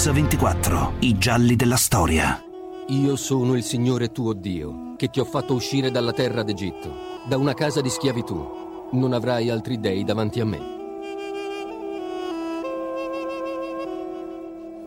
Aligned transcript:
Mix24, 0.00 0.92
i 1.00 1.18
gialli 1.18 1.56
della 1.56 1.76
storia. 1.76 2.42
Io 2.86 3.16
sono 3.16 3.54
il 3.54 3.62
Signore 3.62 4.10
tuo 4.10 4.32
Dio, 4.32 4.94
che 4.96 5.08
ti 5.08 5.20
ho 5.20 5.26
fatto 5.26 5.52
uscire 5.52 5.90
dalla 5.90 6.12
terra 6.12 6.42
d'Egitto, 6.42 6.90
da 7.28 7.36
una 7.36 7.52
casa 7.52 7.82
di 7.82 7.90
schiavitù. 7.90 8.88
Non 8.92 9.12
avrai 9.12 9.50
altri 9.50 9.78
dei 9.78 10.02
davanti 10.02 10.40
a 10.40 10.46
me. 10.46 10.58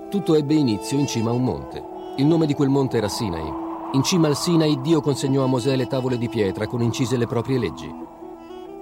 Tutto 0.09 0.33
ebbe 0.33 0.55
inizio 0.55 0.97
in 0.97 1.05
cima 1.05 1.29
a 1.29 1.33
un 1.33 1.43
monte. 1.43 1.83
Il 2.17 2.25
nome 2.25 2.47
di 2.47 2.55
quel 2.55 2.69
monte 2.69 2.97
era 2.97 3.07
Sinai. 3.07 3.53
In 3.91 4.01
cima 4.01 4.29
al 4.29 4.35
Sinai 4.35 4.81
Dio 4.81 4.99
consegnò 4.99 5.43
a 5.43 5.47
Mosè 5.47 5.75
le 5.75 5.85
tavole 5.85 6.17
di 6.17 6.27
pietra 6.27 6.65
con 6.65 6.81
incise 6.81 7.17
le 7.17 7.27
proprie 7.27 7.59
leggi. 7.59 7.87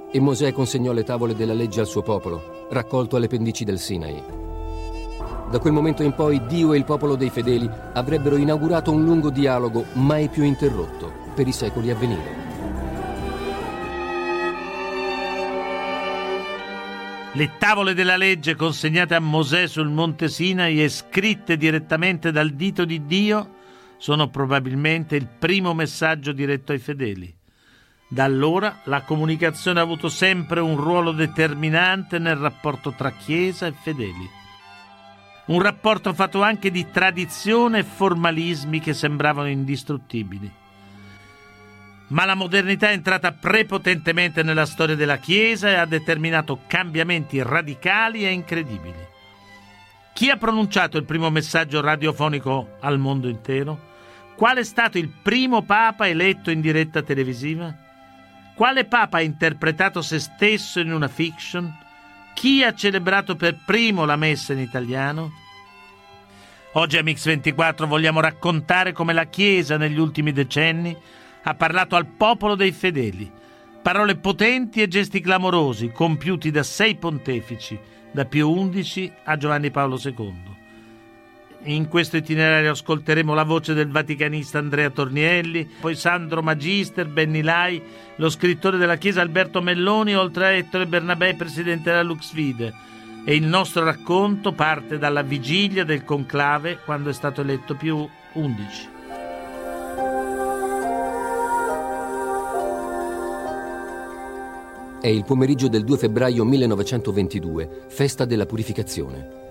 E 0.09 0.19
Mosè 0.21 0.53
consegnò 0.53 0.93
le 0.93 1.03
tavole 1.03 1.35
della 1.35 1.53
legge 1.53 1.81
al 1.81 1.87
suo 1.87 2.03
popolo, 2.03 2.67
raccolto 2.69 3.17
alle 3.17 3.27
pendici 3.27 3.65
del 3.65 3.79
Sinai. 3.79 4.49
Da 5.51 5.59
quel 5.59 5.73
momento 5.73 6.01
in 6.01 6.13
poi 6.13 6.45
Dio 6.45 6.71
e 6.71 6.77
il 6.77 6.85
popolo 6.85 7.17
dei 7.17 7.29
fedeli 7.29 7.69
avrebbero 7.91 8.37
inaugurato 8.37 8.93
un 8.93 9.03
lungo 9.03 9.29
dialogo 9.29 9.83
mai 9.95 10.29
più 10.29 10.43
interrotto 10.43 11.11
per 11.35 11.45
i 11.45 11.51
secoli 11.51 11.91
a 11.91 11.95
venire. 11.95 12.39
Le 17.33 17.51
tavole 17.57 17.93
della 17.93 18.15
legge 18.15 18.55
consegnate 18.55 19.13
a 19.13 19.19
Mosè 19.19 19.67
sul 19.67 19.89
monte 19.89 20.29
Sinai 20.29 20.81
e 20.81 20.87
scritte 20.87 21.57
direttamente 21.57 22.31
dal 22.31 22.51
dito 22.51 22.85
di 22.85 23.05
Dio 23.05 23.55
sono 23.97 24.29
probabilmente 24.29 25.17
il 25.17 25.27
primo 25.27 25.73
messaggio 25.73 26.31
diretto 26.31 26.71
ai 26.71 26.79
fedeli. 26.79 27.35
Da 28.07 28.23
allora 28.23 28.79
la 28.85 29.01
comunicazione 29.01 29.81
ha 29.81 29.83
avuto 29.83 30.07
sempre 30.07 30.61
un 30.61 30.77
ruolo 30.77 31.11
determinante 31.11 32.19
nel 32.19 32.37
rapporto 32.37 32.93
tra 32.93 33.11
Chiesa 33.11 33.67
e 33.67 33.73
fedeli. 33.73 34.39
Un 35.45 35.61
rapporto 35.61 36.13
fatto 36.13 36.41
anche 36.41 36.71
di 36.71 36.89
tradizione 36.91 37.79
e 37.79 37.83
formalismi 37.83 38.79
che 38.79 38.93
sembravano 38.93 39.49
indistruttibili. 39.49 40.49
Ma 42.07 42.25
la 42.25 42.35
modernità 42.35 42.89
è 42.89 42.93
entrata 42.93 43.31
prepotentemente 43.31 44.43
nella 44.43 44.65
storia 44.65 44.95
della 44.95 45.17
Chiesa 45.17 45.69
e 45.69 45.75
ha 45.75 45.85
determinato 45.85 46.61
cambiamenti 46.67 47.41
radicali 47.41 48.25
e 48.25 48.31
incredibili. 48.31 49.09
Chi 50.13 50.29
ha 50.29 50.37
pronunciato 50.37 50.97
il 50.97 51.05
primo 51.05 51.29
messaggio 51.29 51.81
radiofonico 51.81 52.75
al 52.81 52.99
mondo 52.99 53.27
intero? 53.27 53.89
Qual 54.35 54.57
è 54.57 54.63
stato 54.63 54.97
il 54.97 55.07
primo 55.07 55.63
Papa 55.63 56.07
eletto 56.07 56.51
in 56.51 56.61
diretta 56.61 57.01
televisiva? 57.01 57.73
Quale 58.55 58.85
Papa 58.85 59.17
ha 59.17 59.21
interpretato 59.21 60.01
se 60.01 60.19
stesso 60.19 60.79
in 60.79 60.91
una 60.91 61.07
fiction? 61.07 61.73
Chi 62.33 62.63
ha 62.63 62.73
celebrato 62.73 63.35
per 63.35 63.57
primo 63.65 64.05
la 64.05 64.15
messa 64.15 64.53
in 64.53 64.59
italiano? 64.59 65.31
Oggi 66.73 66.97
a 66.97 67.03
Mix24 67.03 67.85
vogliamo 67.85 68.19
raccontare 68.21 68.93
come 68.93 69.13
la 69.13 69.25
Chiesa 69.25 69.77
negli 69.77 69.99
ultimi 69.99 70.31
decenni 70.31 70.95
ha 71.43 71.53
parlato 71.55 71.95
al 71.95 72.05
popolo 72.05 72.55
dei 72.55 72.71
fedeli. 72.71 73.29
Parole 73.81 74.15
potenti 74.15 74.81
e 74.81 74.87
gesti 74.87 75.21
clamorosi 75.21 75.91
compiuti 75.91 76.51
da 76.51 76.63
sei 76.63 76.95
pontefici, 76.95 77.77
da 78.11 78.25
Pio 78.25 78.69
XI 78.69 79.11
a 79.25 79.37
Giovanni 79.37 79.71
Paolo 79.71 79.99
II. 80.03 80.50
In 81.63 81.89
questo 81.89 82.17
itinerario 82.17 82.71
ascolteremo 82.71 83.35
la 83.35 83.43
voce 83.43 83.75
del 83.75 83.91
vaticanista 83.91 84.57
Andrea 84.57 84.89
Tornielli, 84.89 85.69
poi 85.79 85.93
Sandro 85.93 86.41
Magister, 86.41 87.07
Benny 87.07 87.41
Lai, 87.41 87.79
lo 88.15 88.29
scrittore 88.31 88.77
della 88.77 88.95
Chiesa 88.95 89.21
Alberto 89.21 89.61
Melloni, 89.61 90.15
oltre 90.15 90.45
a 90.45 90.51
Ettore 90.51 90.87
Bernabé, 90.87 91.35
presidente 91.35 91.91
della 91.91 92.01
Luxvide. 92.01 92.73
E 93.23 93.35
il 93.35 93.43
nostro 93.43 93.83
racconto 93.83 94.53
parte 94.53 94.97
dalla 94.97 95.21
vigilia 95.21 95.83
del 95.83 96.03
conclave 96.03 96.79
quando 96.83 97.11
è 97.11 97.13
stato 97.13 97.41
eletto 97.41 97.75
Pio 97.75 98.09
XI. 98.33 98.89
È 104.99 105.07
il 105.07 105.23
pomeriggio 105.25 105.67
del 105.67 105.83
2 105.83 105.97
febbraio 105.97 106.43
1922, 106.43 107.85
festa 107.87 108.25
della 108.25 108.47
purificazione. 108.47 109.50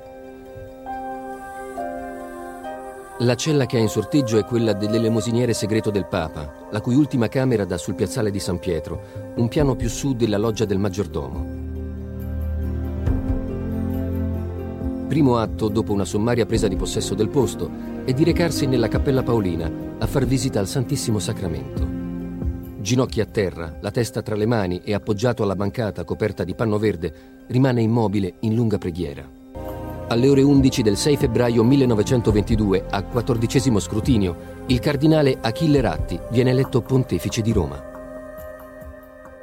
La 3.23 3.35
cella 3.35 3.67
che 3.67 3.77
ha 3.77 3.81
in 3.81 3.91
sorteggio 3.91 4.39
è 4.39 4.47
quella 4.47 4.73
dell'elemosiniere 4.73 5.53
segreto 5.53 5.91
del 5.91 6.07
Papa, 6.07 6.69
la 6.71 6.81
cui 6.81 6.95
ultima 6.95 7.29
camera 7.29 7.67
dà 7.67 7.77
sul 7.77 7.95
piazzale 7.95 8.31
di 8.31 8.41
San 8.41 8.59
Pietro, 8.59 9.35
un 9.37 9.47
piano 9.49 9.77
più 9.77 9.91
su 9.91 10.15
della 10.15 10.39
loggia 10.39 10.65
del 10.65 10.79
maggiordomo. 10.79 11.59
Primo 15.07 15.37
atto, 15.37 15.69
dopo 15.69 15.93
una 15.93 16.07
sommaria 16.07 16.47
presa 16.47 16.67
di 16.67 16.77
possesso 16.77 17.15
del 17.15 17.29
posto, 17.29 17.71
è 18.07 18.15
di 18.15 18.25
recarsi 18.25 18.65
nella 18.65 18.89
Cappella 18.89 19.23
Paolina 19.23 19.71
a 19.99 20.07
far 20.07 20.25
visita 20.25 20.59
al 20.59 20.67
Santissimo 20.67 21.19
Sacramento. 21.19 21.87
Ginocchia 22.81 23.25
a 23.25 23.27
terra, 23.27 23.77
la 23.83 23.91
testa 23.91 24.23
tra 24.23 24.35
le 24.35 24.47
mani 24.47 24.81
e 24.83 24.95
appoggiato 24.95 25.43
alla 25.43 25.57
bancata 25.57 26.05
coperta 26.05 26.43
di 26.43 26.55
panno 26.55 26.79
verde, 26.79 27.13
rimane 27.49 27.83
immobile 27.83 28.37
in 28.41 28.55
lunga 28.55 28.79
preghiera. 28.79 29.40
Alle 30.11 30.29
ore 30.29 30.43
11 30.43 30.83
del 30.83 30.97
6 30.97 31.17
febbraio 31.19 31.63
1922, 31.63 32.87
al 32.91 33.07
quattordicesimo 33.07 33.79
scrutinio, 33.79 34.65
il 34.67 34.81
cardinale 34.81 35.39
Achille 35.41 35.81
Ratti 35.81 36.19
viene 36.31 36.51
eletto 36.51 36.81
pontefice 36.81 37.43
di 37.43 37.53
Roma. 37.53 37.81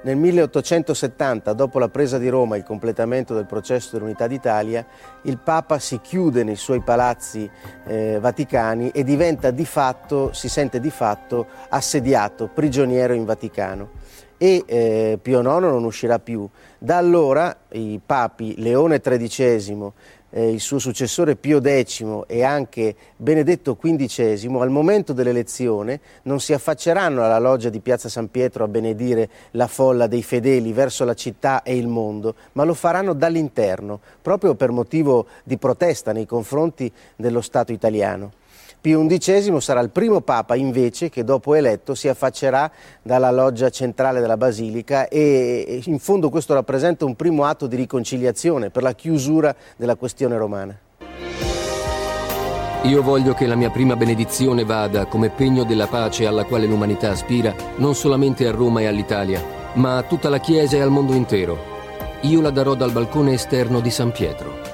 Nel 0.04 0.18
1870, 0.18 1.54
dopo 1.54 1.80
la 1.80 1.88
presa 1.88 2.18
di 2.18 2.28
Roma 2.28 2.56
e 2.56 2.58
il 2.58 2.64
completamento 2.66 3.34
del 3.34 3.46
processo 3.46 3.92
dell'unità 3.94 4.28
d'Italia, 4.28 4.86
il 5.22 5.38
Papa 5.38 5.80
si 5.80 6.02
chiude 6.02 6.44
nei 6.44 6.58
suoi 6.58 6.82
palazzi 6.82 7.50
eh, 7.86 8.18
vaticani 8.20 8.90
e 8.90 9.06
diventa 9.06 9.52
di 9.52 9.66
fatto, 9.66 10.34
si 10.34 10.50
sente 10.50 10.82
di 10.82 10.90
fatto 10.90 11.48
assediato, 11.70 12.50
prigioniero 12.54 13.14
in 13.14 13.24
Vaticano. 13.24 13.92
E 14.40 14.64
eh, 14.68 15.18
Pio 15.20 15.40
IX 15.40 15.46
non 15.62 15.84
uscirà 15.84 16.20
più. 16.20 16.48
Da 16.78 16.98
allora 16.98 17.58
i 17.72 18.00
papi 18.06 18.54
Leone 18.58 19.00
XIII 19.00 19.92
eh, 20.32 20.52
il 20.52 20.60
suo 20.60 20.80
successore 20.80 21.36
Pio 21.36 21.62
X 21.62 22.24
e 22.28 22.44
anche 22.44 22.96
Benedetto 23.16 23.76
XV, 23.76 24.56
al 24.60 24.70
momento 24.70 25.14
dell'elezione 25.14 26.00
non 26.24 26.40
si 26.40 26.54
affacceranno 26.54 27.24
alla 27.24 27.40
loggia 27.40 27.70
di 27.70 27.80
Piazza 27.80 28.10
San 28.10 28.30
Pietro 28.30 28.64
a 28.64 28.68
benedire 28.68 29.30
la 29.52 29.68
folla 29.68 30.08
dei 30.08 30.24
fedeli 30.24 30.74
verso 30.74 31.06
la 31.06 31.14
città 31.14 31.64
e 31.64 31.78
il 31.78 31.88
mondo, 31.88 32.36
ma 32.54 32.64
lo 32.64 32.74
faranno 32.74 33.14
dall'interno, 33.14 34.00
proprio 34.22 34.56
per 34.56 34.72
motivo 34.72 35.28
di 35.44 35.58
protesta 35.58 36.12
nei 36.12 36.26
confronti 36.26 36.92
dello 37.16 37.42
Stato 37.42 37.72
italiano. 37.72 38.46
Pio 38.88 39.06
XI 39.06 39.60
sarà 39.60 39.82
il 39.82 39.90
primo 39.90 40.22
Papa 40.22 40.56
invece 40.56 41.10
che 41.10 41.26
dopo 41.26 41.56
eletto 41.56 41.94
si 41.94 42.08
affaccerà 42.08 42.72
dalla 43.02 43.32
loggia 43.32 43.70
centrale 43.70 44.22
della 44.22 44.38
Basilica 44.38 45.10
e 45.10 45.82
in 45.84 46.00
fondo 46.00 46.30
questo 46.30 46.54
rappresenta 46.54 47.04
un 47.04 47.14
primo 47.18 47.44
atto 47.44 47.68
di 47.68 47.76
riconciliazione 47.76 48.70
per 48.70 48.84
la 48.84 48.94
chiusura 48.94 49.54
della 49.76 49.98
questione 49.98 50.38
romana. 50.38 50.80
Io 52.84 53.02
voglio 53.02 53.34
che 53.34 53.46
la 53.46 53.56
mia 53.56 53.72
prima 53.72 53.98
benedizione 53.98 54.64
vada 54.64 55.06
come 55.06 55.32
pegno 55.32 55.66
della 55.66 55.88
pace 55.88 56.26
alla 56.26 56.46
quale 56.46 56.66
l'umanità 56.66 57.10
aspira, 57.10 57.54
non 57.80 57.94
solamente 57.94 58.48
a 58.48 58.52
Roma 58.52 58.80
e 58.80 58.86
all'Italia, 58.86 59.44
ma 59.74 59.98
a 59.98 60.04
tutta 60.04 60.30
la 60.30 60.40
Chiesa 60.40 60.78
e 60.78 60.80
al 60.80 60.92
mondo 60.92 61.12
intero. 61.12 61.58
Io 62.22 62.40
la 62.40 62.52
darò 62.52 62.74
dal 62.74 62.94
balcone 62.94 63.34
esterno 63.34 63.82
di 63.82 63.92
San 63.92 64.14
Pietro. 64.14 64.67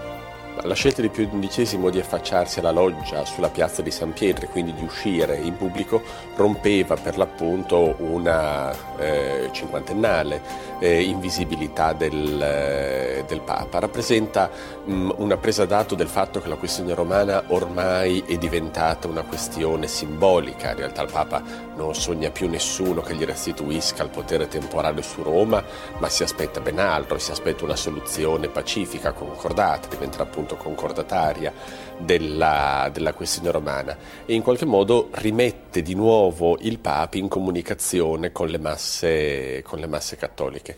La 0.65 0.75
scelta 0.75 1.01
di 1.01 1.09
Pio 1.09 1.27
XI 1.27 1.89
di 1.91 1.99
affacciarsi 1.99 2.59
alla 2.59 2.71
loggia 2.71 3.25
sulla 3.25 3.49
piazza 3.49 3.81
di 3.81 3.91
San 3.91 4.13
Pietro 4.13 4.45
e 4.45 4.47
quindi 4.47 4.73
di 4.73 4.83
uscire 4.83 5.35
in 5.35 5.57
pubblico 5.57 6.01
rompeva 6.37 6.95
per 6.95 7.17
l'appunto 7.17 7.95
una 7.97 8.73
eh, 8.97 9.49
cinquantennale 9.51 10.41
eh, 10.79 11.01
invisibilità 11.03 11.91
del, 11.91 12.41
eh, 12.41 13.25
del, 13.27 13.41
Papa. 13.41 13.79
Rappresenta 13.79 14.49
mh, 14.85 15.15
una 15.17 15.35
presa 15.35 15.65
d'atto 15.65 15.95
del 15.95 16.07
fatto 16.07 16.39
che 16.39 16.47
la 16.47 16.55
questione 16.55 16.93
romana 16.93 17.43
ormai 17.47 18.23
è 18.25 18.37
diventata 18.37 19.09
una 19.09 19.23
questione 19.23 19.87
simbolica. 19.87 20.71
In 20.71 20.77
realtà 20.77 21.01
il 21.01 21.11
Papa 21.11 21.41
non 21.75 21.93
sogna 21.93 22.29
più 22.31 22.47
nessuno 22.47 23.01
che 23.01 23.15
gli 23.15 23.25
restituisca 23.25 24.03
il 24.03 24.09
potere 24.09 24.47
temporale 24.47 25.01
su 25.01 25.23
Roma, 25.23 25.61
ma 25.97 26.07
si 26.07 26.23
aspetta 26.23 26.61
ben 26.61 26.79
altro, 26.79 27.17
si 27.17 27.31
aspetta 27.31 27.65
una 27.65 27.75
soluzione 27.75 28.47
pacifica, 28.47 29.11
concordata, 29.11 29.89
diventerà 29.89 30.23
appunto 30.23 30.52
appunto 30.53 30.63
concordataria 30.73 31.53
della, 31.97 32.89
della 32.91 33.13
questione 33.13 33.51
romana 33.51 33.95
e 34.25 34.33
in 34.33 34.41
qualche 34.41 34.65
modo 34.65 35.09
rimette 35.11 35.81
di 35.81 35.95
nuovo 35.95 36.57
il 36.61 36.79
Papa 36.79 37.17
in 37.17 37.27
comunicazione 37.27 38.31
con 38.31 38.47
le 38.47 38.57
masse, 38.57 39.61
con 39.63 39.79
le 39.79 39.87
masse 39.87 40.15
cattoliche. 40.15 40.77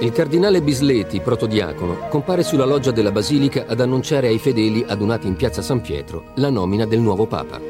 Il 0.00 0.10
cardinale 0.10 0.60
Bisleti, 0.60 1.20
protodiacono, 1.20 2.08
compare 2.08 2.42
sulla 2.42 2.64
loggia 2.64 2.90
della 2.90 3.12
Basilica 3.12 3.64
ad 3.66 3.80
annunciare 3.80 4.26
ai 4.26 4.38
fedeli 4.38 4.84
adunati 4.86 5.26
in 5.26 5.36
piazza 5.36 5.62
San 5.62 5.80
Pietro 5.80 6.32
la 6.36 6.50
nomina 6.50 6.84
del 6.84 6.98
nuovo 6.98 7.26
Papa. 7.26 7.60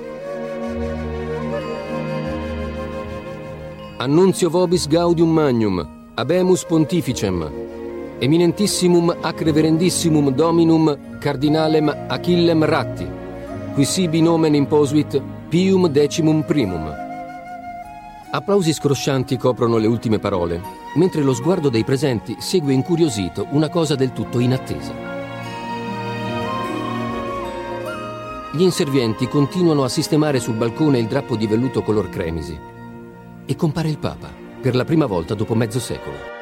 Annunzio 3.97 4.51
vobis 4.51 4.89
gaudium 4.89 5.31
magnum, 5.31 6.11
abemus 6.15 6.65
pontificem, 6.65 7.74
eminentissimum 8.25 9.19
ac 9.21 9.43
reverendissimum 9.43 10.31
dominum 10.31 11.19
cardinalem 11.21 11.93
Achillem 12.09 12.65
Ratti, 12.65 13.07
qui 13.75 13.85
sibi 13.85 14.23
nomen 14.23 14.55
imposuit 14.55 15.21
pium 15.51 15.87
decimum 15.89 16.43
primum. 16.43 16.91
Applausi 18.31 18.73
scroscianti 18.73 19.37
coprono 19.37 19.77
le 19.77 19.87
ultime 19.87 20.19
parole, 20.19 20.59
mentre 20.95 21.23
lo 21.23 21.35
sguardo 21.35 21.69
dei 21.69 21.85
presenti 21.85 22.37
segue 22.39 22.73
incuriosito 22.73 23.47
una 23.51 23.69
cosa 23.69 23.95
del 23.95 24.13
tutto 24.13 24.39
inattesa. 24.39 25.13
Gli 28.55 28.63
inservienti 28.63 29.29
continuano 29.29 29.85
a 29.85 29.89
sistemare 29.89 30.41
sul 30.41 30.55
balcone 30.55 30.99
il 30.99 31.07
drappo 31.07 31.37
di 31.37 31.47
velluto 31.47 31.83
color 31.83 32.09
cremisi 32.09 32.59
e 33.45 33.55
compare 33.55 33.91
il 33.91 33.99
Papa, 33.99 34.31
per 34.63 34.75
la 34.75 34.85
prima 34.85 35.05
volta 35.05 35.35
dopo 35.35 35.55
mezzo 35.55 35.79
secolo. 35.79 36.34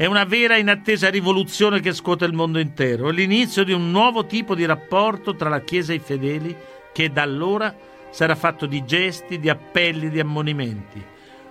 È 0.00 0.06
una 0.06 0.24
vera 0.24 0.56
e 0.56 0.60
inattesa 0.60 1.10
rivoluzione 1.10 1.80
che 1.80 1.92
scuote 1.92 2.24
il 2.24 2.32
mondo 2.32 2.58
intero, 2.58 3.10
è 3.10 3.12
l'inizio 3.12 3.64
di 3.64 3.74
un 3.74 3.90
nuovo 3.90 4.24
tipo 4.24 4.54
di 4.54 4.64
rapporto 4.64 5.36
tra 5.36 5.50
la 5.50 5.60
Chiesa 5.60 5.92
e 5.92 5.96
i 5.96 5.98
fedeli 5.98 6.56
che 6.90 7.12
da 7.12 7.20
allora 7.20 7.76
sarà 8.08 8.34
fatto 8.34 8.64
di 8.64 8.82
gesti, 8.86 9.38
di 9.38 9.50
appelli, 9.50 10.08
di 10.08 10.18
ammonimenti. 10.18 11.04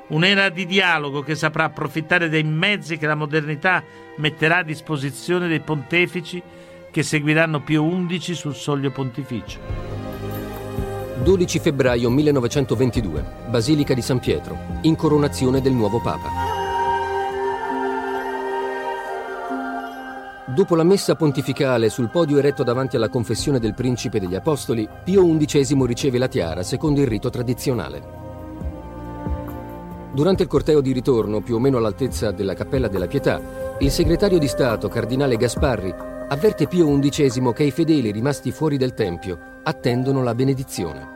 Un'era 0.08 0.50
di 0.50 0.66
dialogo 0.66 1.22
che 1.22 1.36
saprà 1.36 1.66
approfittare 1.66 2.28
dei 2.28 2.42
mezzi 2.42 2.98
che 2.98 3.06
la 3.06 3.14
modernità 3.14 3.84
metterà 4.16 4.58
a 4.58 4.64
disposizione 4.64 5.48
dei 5.48 5.60
pontefici 5.60 6.42
che 6.90 7.04
seguiranno 7.04 7.62
Pio 7.62 7.88
XI 8.08 8.34
sul 8.34 8.56
soglio 8.56 8.90
pontificio. 8.90 9.60
12 11.22 11.60
febbraio 11.60 12.10
1922, 12.10 13.26
Basilica 13.48 13.94
di 13.94 14.02
San 14.02 14.18
Pietro, 14.18 14.58
incoronazione 14.82 15.62
del 15.62 15.74
nuovo 15.74 16.02
Papa. 16.02 16.59
Dopo 20.54 20.76
la 20.76 20.84
messa 20.84 21.14
pontificale 21.14 21.90
sul 21.90 22.10
podio 22.10 22.40
eretto 22.40 22.64
davanti 22.64 22.96
alla 22.96 23.10
confessione 23.10 23.60
del 23.60 23.76
principe 23.76 24.20
degli 24.20 24.34
apostoli, 24.34 24.90
Pio 25.04 25.24
XI 25.38 25.86
riceve 25.86 26.18
la 26.18 26.28
tiara 26.28 26.64
secondo 26.64 27.02
il 27.02 27.06
rito 27.06 27.30
tradizionale. 27.30 28.02
Durante 30.12 30.42
il 30.42 30.50
corteo 30.50 30.82
di 30.82 30.92
ritorno, 30.92 31.42
più 31.42 31.54
o 31.54 31.60
meno 31.60 31.78
all'altezza 31.78 32.32
della 32.32 32.56
Cappella 32.56 32.88
della 32.88 33.06
Pietà, 33.06 33.40
il 33.78 33.92
segretario 33.92 34.40
di 34.40 34.48
Stato, 34.48 34.88
cardinale 34.88 35.38
Gasparri, 35.38 35.94
avverte 36.30 36.68
Pio 36.68 36.98
XI 36.98 37.52
che 37.54 37.64
i 37.64 37.72
fedeli 37.72 38.10
rimasti 38.10 38.52
fuori 38.52 38.78
del 38.78 38.96
Tempio 38.96 39.60
attendono 39.62 40.24
la 40.24 40.34
benedizione. 40.34 41.08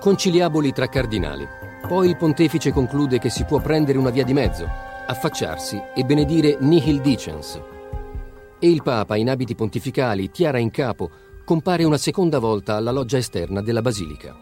Conciliaboli 0.00 0.72
tra 0.72 0.88
cardinali. 0.88 1.46
Poi 1.86 2.08
il 2.08 2.16
pontefice 2.16 2.72
conclude 2.72 3.18
che 3.18 3.28
si 3.28 3.44
può 3.44 3.60
prendere 3.60 3.98
una 3.98 4.10
via 4.10 4.24
di 4.24 4.32
mezzo, 4.32 4.88
affacciarsi 5.06 5.80
e 5.94 6.04
benedire 6.04 6.56
nihil 6.60 7.00
dicens. 7.00 7.60
E 8.58 8.68
il 8.68 8.82
Papa, 8.82 9.16
in 9.16 9.30
abiti 9.30 9.54
pontificali, 9.54 10.30
tiara 10.30 10.58
in 10.58 10.70
capo, 10.70 11.10
compare 11.44 11.84
una 11.84 11.98
seconda 11.98 12.38
volta 12.38 12.76
alla 12.76 12.90
loggia 12.90 13.16
esterna 13.16 13.62
della 13.62 13.82
basilica. 13.82 14.36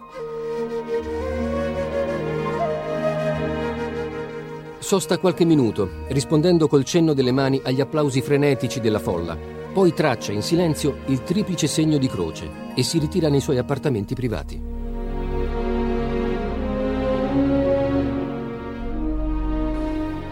Sosta 4.78 5.18
qualche 5.18 5.44
minuto, 5.44 6.04
rispondendo 6.08 6.66
col 6.66 6.84
cenno 6.84 7.12
delle 7.12 7.32
mani 7.32 7.60
agli 7.62 7.80
applausi 7.80 8.22
frenetici 8.22 8.80
della 8.80 8.98
folla, 8.98 9.36
poi 9.72 9.92
traccia 9.92 10.32
in 10.32 10.42
silenzio 10.42 10.98
il 11.06 11.22
triplice 11.22 11.66
segno 11.66 11.98
di 11.98 12.08
croce 12.08 12.50
e 12.74 12.82
si 12.82 12.98
ritira 12.98 13.28
nei 13.28 13.40
suoi 13.40 13.58
appartamenti 13.58 14.14
privati. 14.14 14.67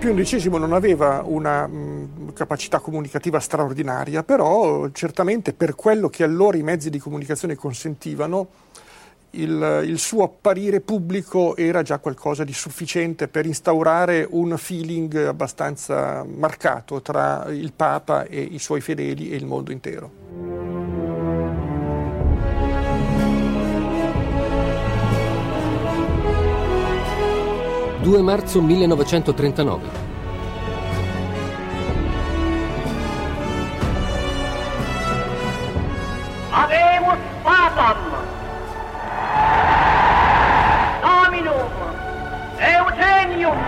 Pio 0.06 0.14
XI 0.14 0.48
non 0.50 0.72
aveva 0.72 1.24
una 1.26 1.66
mh, 1.66 2.32
capacità 2.32 2.78
comunicativa 2.78 3.40
straordinaria, 3.40 4.22
però 4.22 4.88
certamente 4.92 5.52
per 5.52 5.74
quello 5.74 6.08
che 6.08 6.22
allora 6.22 6.56
i 6.56 6.62
mezzi 6.62 6.90
di 6.90 7.00
comunicazione 7.00 7.56
consentivano, 7.56 8.46
il, 9.30 9.82
il, 9.84 9.98
suo 9.98 10.22
apparire 10.22 10.80
pubblico 10.80 11.56
era 11.56 11.82
già 11.82 11.98
qualcosa 11.98 12.44
di 12.44 12.52
sufficiente 12.52 13.26
per 13.26 13.46
instaurare 13.46 14.24
un 14.30 14.56
feeling 14.56 15.26
abbastanza 15.26 16.24
marcato 16.24 17.02
tra 17.02 17.46
il 17.48 17.72
Papa 17.72 18.26
e 18.26 18.40
i 18.40 18.60
suoi 18.60 18.80
fedeli 18.80 19.32
e 19.32 19.34
il 19.34 19.44
mondo 19.44 19.72
intero. 19.72 20.85
2 28.06 28.22
marzo 28.22 28.62
1939. 28.62 29.90
Avemus 36.52 37.18
papam 37.42 37.96
Dominum. 41.02 41.66
Eugenium 42.60 43.58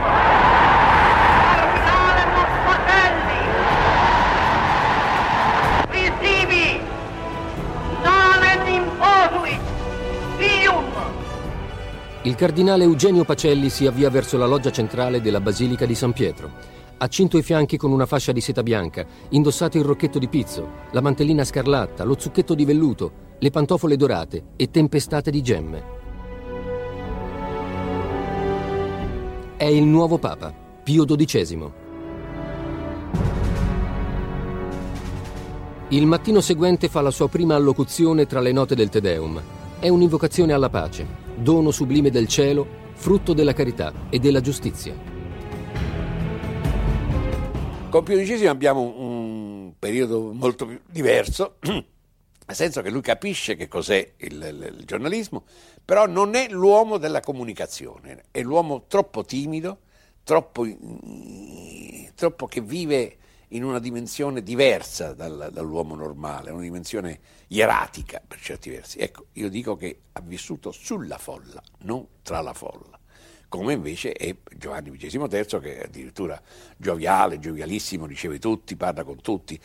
il 12.23 12.35
cardinale 12.35 12.83
Eugenio 12.83 13.25
Pacelli 13.25 13.71
si 13.71 13.87
avvia 13.87 14.11
verso 14.11 14.37
la 14.37 14.47
loggia 14.47 14.73
centrale 14.73 15.21
della 15.21 15.41
Basilica 15.41 15.87
di 15.87 15.95
San 15.95 16.13
Pietro. 16.13 16.51
Accinto 16.99 17.39
i 17.39 17.43
fianchi 17.43 17.77
con 17.77 17.93
una 17.93 18.07
fascia 18.07 18.33
di 18.33 18.41
seta 18.41 18.65
bianca, 18.65 19.07
indossato 19.31 19.79
il 19.79 19.85
rocchetto 19.85 20.19
di 20.19 20.27
pizzo, 20.27 20.69
la 20.91 21.01
mantellina 21.01 21.45
scarlatta, 21.45 22.03
lo 22.03 22.17
zucchetto 22.19 22.55
di 22.55 22.65
velluto, 22.65 23.13
le 23.39 23.51
pantofole 23.51 23.97
dorate 23.97 24.47
e 24.57 24.69
tempestate 24.69 25.31
di 25.31 25.43
gemme. 25.43 25.97
È 29.57 29.67
il 29.67 29.85
nuovo 29.85 30.19
Papa, 30.19 30.53
Pio 30.83 31.05
XII. 31.05 31.73
Il 35.91 36.07
mattino 36.07 36.41
seguente 36.41 36.89
fa 36.89 37.01
la 37.01 37.13
sua 37.13 37.29
prima 37.29 37.55
allocuzione 37.55 38.27
tra 38.27 38.41
le 38.41 38.51
note 38.51 38.75
del 38.75 38.89
Te 38.89 39.01
Deum. 39.01 39.41
È 39.79 39.89
un'invocazione 39.89 40.53
alla 40.53 40.69
pace, 40.69 41.28
dono 41.41 41.71
sublime 41.71 42.11
del 42.11 42.29
cielo, 42.29 42.67
frutto 42.95 43.33
della 43.33 43.53
carità 43.53 43.93
e 44.11 44.19
della 44.19 44.41
giustizia. 44.41 44.95
Con 47.89 48.03
Pio 48.03 48.19
XI 48.19 48.47
abbiamo 48.47 48.83
un 48.83 49.73
periodo 49.79 50.33
molto 50.33 50.69
diverso, 50.91 51.57
nel 51.63 51.85
senso 52.57 52.83
che 52.83 52.91
lui 52.91 53.01
capisce 53.01 53.57
che 53.57 53.69
cos'è 53.69 54.15
il, 54.19 54.75
il, 54.77 54.85
giornalismo, 54.85 55.45
però 55.85 56.07
non 56.07 56.35
è 56.35 56.49
l'uomo 56.51 56.99
della 56.99 57.21
comunicazione, 57.21 58.25
è 58.31 58.43
l'uomo 58.43 58.85
troppo 58.89 59.25
timido, 59.25 59.79
troppo, 60.23 60.67
troppo 62.15 62.47
che 62.47 62.61
vive 62.61 63.17
in 63.49 63.65
una 63.65 63.79
dimensione 63.79 64.43
diversa 64.43 65.15
dal, 65.15 65.51
dall'uomo 65.53 65.95
normale, 65.95 66.51
una 66.51 66.63
dimensione 66.63 67.21
ieratica 67.49 68.23
per 68.27 68.41
certi 68.41 68.71
versi. 68.71 68.99
Ecco, 68.99 69.27
io 69.33 69.49
dico 69.49 69.77
che 69.77 70.01
ha 70.13 70.21
vissuto 70.21 70.71
sulla 70.71 71.19
folla, 71.19 71.63
non 71.81 72.07
tra 72.23 72.41
la 72.41 72.53
folla, 72.53 72.99
come 73.49 73.73
invece 73.73 74.13
è 74.13 74.35
Giovanni 74.57 74.91
XXIII 74.91 75.61
che 75.61 75.79
è 75.79 75.85
addirittura 75.85 76.41
gioviale, 76.77 77.39
giovialissimo, 77.39 78.07
riceve 78.07 78.39
tutti, 78.39 78.77
parla 78.77 79.05
con 79.05 79.21
tutti. 79.21 79.59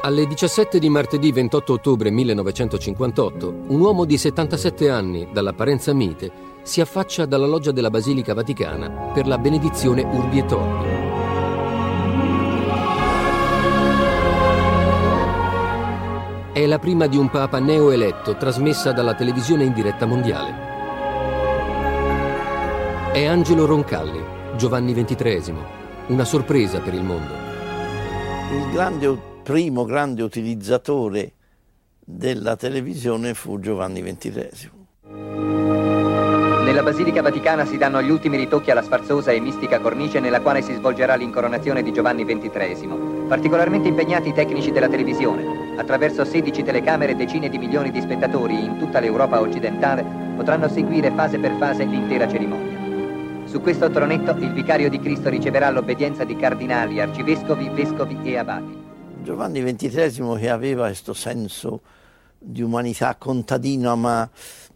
Alle 0.00 0.26
17 0.28 0.78
di 0.78 0.88
martedì 0.88 1.32
28 1.32 1.72
ottobre 1.72 2.10
1958, 2.10 3.48
un 3.66 3.80
uomo 3.80 4.04
di 4.04 4.16
77 4.16 4.88
anni, 4.88 5.28
dall'apparenza 5.32 5.92
mite, 5.92 6.30
si 6.62 6.80
affaccia 6.80 7.26
dalla 7.26 7.46
loggia 7.46 7.72
della 7.72 7.90
Basilica 7.90 8.32
Vaticana 8.32 9.10
per 9.12 9.26
la 9.26 9.38
benedizione 9.38 10.02
Urbi 10.02 10.38
et 10.38 10.52
Orbi. 10.52 11.07
È 16.58 16.66
la 16.66 16.80
prima 16.80 17.06
di 17.06 17.16
un 17.16 17.30
papa 17.30 17.60
neoeletto 17.60 18.36
trasmessa 18.36 18.90
dalla 18.90 19.14
televisione 19.14 19.62
in 19.62 19.72
diretta 19.72 20.06
mondiale. 20.06 20.54
È 23.12 23.24
Angelo 23.26 23.64
Roncalli, 23.64 24.20
Giovanni 24.56 24.92
XXIII, 24.92 25.54
una 26.08 26.24
sorpresa 26.24 26.80
per 26.80 26.94
il 26.94 27.04
mondo. 27.04 27.32
Il 28.50 28.72
grande, 28.72 29.16
primo 29.44 29.84
grande 29.84 30.24
utilizzatore 30.24 31.34
della 32.00 32.56
televisione 32.56 33.34
fu 33.34 33.60
Giovanni 33.60 34.02
XXIII. 34.02 34.70
Nella 36.64 36.82
Basilica 36.82 37.22
Vaticana 37.22 37.66
si 37.66 37.78
danno 37.78 38.02
gli 38.02 38.10
ultimi 38.10 38.36
ritocchi 38.36 38.72
alla 38.72 38.82
sfarzosa 38.82 39.30
e 39.30 39.38
mistica 39.38 39.78
cornice 39.78 40.18
nella 40.18 40.40
quale 40.40 40.62
si 40.62 40.74
svolgerà 40.74 41.14
l'incoronazione 41.14 41.84
di 41.84 41.92
Giovanni 41.92 42.24
XXIII. 42.24 43.07
Particolarmente 43.28 43.88
impegnati 43.88 44.30
i 44.30 44.32
tecnici 44.32 44.70
della 44.70 44.88
televisione. 44.88 45.76
Attraverso 45.76 46.24
16 46.24 46.62
telecamere 46.62 47.14
decine 47.14 47.50
di 47.50 47.58
milioni 47.58 47.90
di 47.90 48.00
spettatori 48.00 48.64
in 48.64 48.78
tutta 48.78 49.00
l'Europa 49.00 49.38
occidentale 49.38 50.02
potranno 50.34 50.66
seguire 50.66 51.10
fase 51.10 51.38
per 51.38 51.54
fase 51.58 51.84
l'intera 51.84 52.26
cerimonia. 52.26 53.46
Su 53.46 53.60
questo 53.60 53.90
tronetto 53.90 54.30
il 54.30 54.54
vicario 54.54 54.88
di 54.88 54.98
Cristo 54.98 55.28
riceverà 55.28 55.68
l'obbedienza 55.68 56.24
di 56.24 56.36
cardinali, 56.36 57.02
arcivescovi, 57.02 57.68
vescovi 57.68 58.18
e 58.22 58.38
abati. 58.38 58.76
Giovanni 59.22 59.62
XXIII 59.62 60.38
che 60.38 60.48
aveva 60.48 60.86
questo 60.86 61.12
senso 61.12 61.82
di 62.38 62.62
umanità 62.62 63.14
contadina 63.16 63.94
ma 63.94 64.28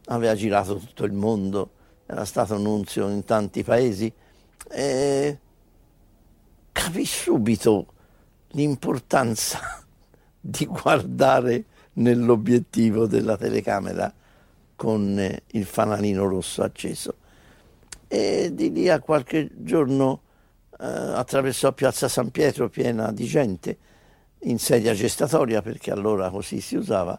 aveva 0.06 0.34
girato 0.34 0.76
tutto 0.76 1.04
il 1.04 1.12
mondo, 1.14 1.70
era 2.04 2.26
stato 2.26 2.58
nunzio 2.58 3.08
in 3.08 3.24
tanti 3.24 3.64
paesi, 3.64 4.12
e 4.70 5.38
capì 6.70 7.04
subito 7.06 7.86
l'importanza 8.52 9.84
di 10.40 10.66
guardare 10.66 11.64
nell'obiettivo 11.94 13.06
della 13.06 13.36
telecamera 13.36 14.12
con 14.74 15.18
eh, 15.18 15.42
il 15.52 15.64
fanalino 15.64 16.26
rosso 16.26 16.62
acceso. 16.62 17.16
E 18.08 18.50
di 18.52 18.72
lì 18.72 18.88
a 18.88 19.00
qualche 19.00 19.48
giorno 19.54 20.22
eh, 20.78 20.86
attraversò 20.86 21.72
Piazza 21.72 22.08
San 22.08 22.30
Pietro 22.30 22.68
piena 22.68 23.12
di 23.12 23.24
gente 23.24 23.78
in 24.40 24.58
sedia 24.58 24.92
gestatoria, 24.92 25.62
perché 25.62 25.92
allora 25.92 26.30
così 26.30 26.60
si 26.60 26.76
usava, 26.76 27.18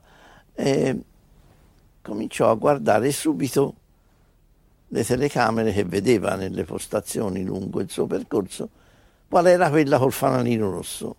e 0.53 0.99
cominciò 2.01 2.51
a 2.51 2.55
guardare 2.55 3.11
subito 3.11 3.75
le 4.89 5.03
telecamere 5.03 5.71
che 5.71 5.85
vedeva 5.85 6.35
nelle 6.35 6.65
postazioni 6.65 7.43
lungo 7.43 7.79
il 7.79 7.89
suo 7.89 8.05
percorso, 8.05 8.69
qual 9.29 9.47
era 9.47 9.69
quella 9.69 9.97
col 9.97 10.11
fanalino 10.11 10.69
rosso. 10.69 11.15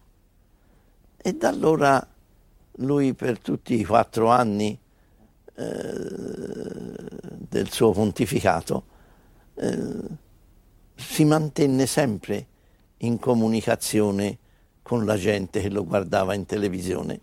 E 1.26 1.32
da 1.32 1.48
allora 1.48 2.06
lui 2.78 3.14
per 3.14 3.38
tutti 3.38 3.80
i 3.80 3.84
quattro 3.86 4.28
anni 4.28 4.78
eh, 5.54 5.64
del 7.48 7.70
suo 7.70 7.92
pontificato 7.92 8.84
eh, 9.54 10.02
si 10.94 11.24
mantenne 11.24 11.86
sempre 11.86 12.46
in 12.98 13.18
comunicazione 13.18 14.36
con 14.82 15.06
la 15.06 15.16
gente 15.16 15.62
che 15.62 15.70
lo 15.70 15.86
guardava 15.86 16.34
in 16.34 16.44
televisione. 16.44 17.18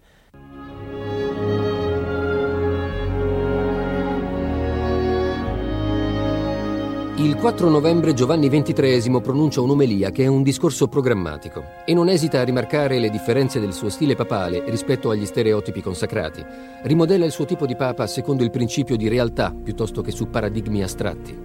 Il 7.21 7.35
4 7.35 7.69
novembre 7.69 8.15
Giovanni 8.15 8.49
XXIII 8.49 9.21
pronuncia 9.21 9.61
un'omelia 9.61 10.09
che 10.09 10.23
è 10.23 10.27
un 10.27 10.41
discorso 10.41 10.87
programmatico 10.87 11.63
e 11.85 11.93
non 11.93 12.09
esita 12.09 12.39
a 12.39 12.43
rimarcare 12.43 12.97
le 12.97 13.11
differenze 13.11 13.59
del 13.59 13.73
suo 13.73 13.89
stile 13.89 14.15
papale 14.15 14.63
rispetto 14.65 15.11
agli 15.11 15.27
stereotipi 15.27 15.83
consacrati. 15.83 16.43
Rimodella 16.81 17.23
il 17.23 17.31
suo 17.31 17.45
tipo 17.45 17.67
di 17.67 17.75
papa 17.75 18.07
secondo 18.07 18.41
il 18.41 18.49
principio 18.49 18.95
di 18.95 19.07
realtà 19.07 19.53
piuttosto 19.53 20.01
che 20.01 20.09
su 20.09 20.31
paradigmi 20.31 20.81
astratti. 20.81 21.37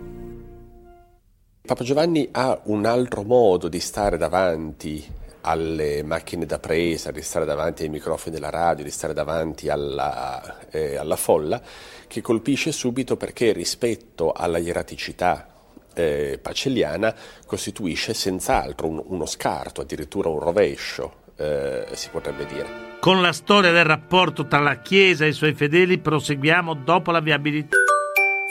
Papa 1.60 1.84
Giovanni 1.84 2.26
ha 2.32 2.58
un 2.64 2.86
altro 2.86 3.22
modo 3.22 3.68
di 3.68 3.78
stare 3.78 4.16
davanti 4.16 5.04
alle 5.42 6.02
macchine 6.02 6.46
da 6.46 6.58
presa, 6.58 7.10
di 7.10 7.20
stare 7.20 7.44
davanti 7.44 7.82
ai 7.82 7.90
microfoni 7.90 8.34
della 8.34 8.50
radio, 8.50 8.82
di 8.82 8.90
stare 8.90 9.12
davanti 9.12 9.68
alla, 9.68 10.70
eh, 10.70 10.96
alla 10.96 11.16
folla, 11.16 11.60
che 12.06 12.22
colpisce 12.22 12.72
subito 12.72 13.18
perché 13.18 13.52
rispetto 13.52 14.32
alla 14.32 14.56
ieraticità 14.56 15.50
eh, 15.96 16.38
pacelliana 16.40 17.14
costituisce 17.46 18.12
senz'altro 18.14 18.86
un, 18.86 19.02
uno 19.04 19.26
scarto, 19.26 19.80
addirittura 19.80 20.28
un 20.28 20.38
rovescio, 20.38 21.12
eh, 21.36 21.86
si 21.92 22.08
potrebbe 22.10 22.46
dire. 22.46 22.66
Con 23.00 23.22
la 23.22 23.32
storia 23.32 23.72
del 23.72 23.84
rapporto 23.84 24.46
tra 24.46 24.58
la 24.58 24.80
Chiesa 24.80 25.24
e 25.24 25.28
i 25.28 25.32
suoi 25.32 25.54
fedeli 25.54 25.98
proseguiamo 25.98 26.74
dopo 26.74 27.10
la 27.10 27.20
viabilità. 27.20 27.76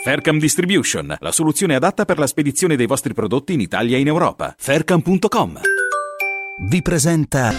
Faircam 0.02 0.38
Distribution, 0.38 1.16
la 1.18 1.32
soluzione 1.32 1.74
adatta 1.74 2.04
per 2.04 2.18
la 2.18 2.26
spedizione 2.26 2.76
dei 2.76 2.86
vostri 2.86 3.12
prodotti 3.14 3.54
in 3.54 3.60
Italia 3.60 3.96
e 3.96 4.00
in 4.00 4.06
Europa. 4.06 4.54
Faircam.com 4.56 5.60
Vi 6.68 6.82
presenta 6.82 7.52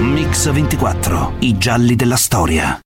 Mix 0.00 0.50
24, 0.50 1.34
i 1.40 1.58
gialli 1.58 1.94
della 1.94 2.16
storia. 2.16 2.80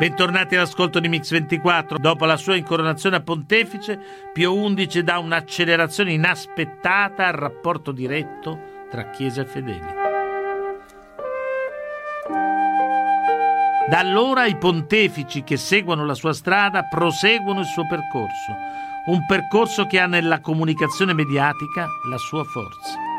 Bentornati 0.00 0.56
all'ascolto 0.56 0.98
di 0.98 1.10
Mix 1.10 1.30
24. 1.30 1.98
Dopo 1.98 2.24
la 2.24 2.38
sua 2.38 2.56
incoronazione 2.56 3.16
a 3.16 3.20
pontefice, 3.20 4.00
Pio 4.32 4.54
XI 4.72 5.02
dà 5.02 5.18
un'accelerazione 5.18 6.14
inaspettata 6.14 7.26
al 7.26 7.34
rapporto 7.34 7.92
diretto 7.92 8.86
tra 8.88 9.10
Chiesa 9.10 9.42
e 9.42 9.44
fedeli. 9.44 9.86
Da 13.90 13.98
allora 13.98 14.46
i 14.46 14.56
pontefici 14.56 15.44
che 15.44 15.58
seguono 15.58 16.06
la 16.06 16.14
sua 16.14 16.32
strada 16.32 16.84
proseguono 16.84 17.60
il 17.60 17.66
suo 17.66 17.86
percorso, 17.86 18.56
un 19.04 19.26
percorso 19.26 19.84
che 19.84 20.00
ha 20.00 20.06
nella 20.06 20.40
comunicazione 20.40 21.12
mediatica 21.12 21.86
la 22.08 22.16
sua 22.16 22.44
forza. 22.44 23.09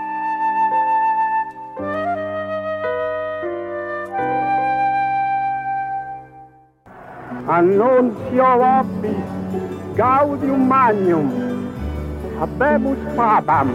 Annunzio 7.52 8.46
vobis, 8.58 9.12
gaudium 9.94 10.68
magnum, 10.68 11.28
habemus 12.40 12.98
papam. 13.14 13.74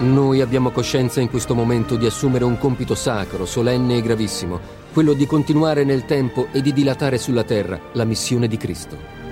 Noi 0.00 0.42
abbiamo 0.42 0.70
coscienza 0.72 1.22
in 1.22 1.30
questo 1.30 1.54
momento 1.54 1.96
di 1.96 2.04
assumere 2.04 2.44
un 2.44 2.58
compito 2.58 2.94
sacro, 2.94 3.46
solenne 3.46 3.96
e 3.96 4.02
gravissimo, 4.02 4.60
quello 4.92 5.14
di 5.14 5.24
continuare 5.24 5.84
nel 5.84 6.04
tempo 6.04 6.48
e 6.52 6.60
di 6.60 6.74
dilatare 6.74 7.16
sulla 7.16 7.44
terra 7.44 7.80
la 7.92 8.04
missione 8.04 8.46
di 8.46 8.58
Cristo. 8.58 9.25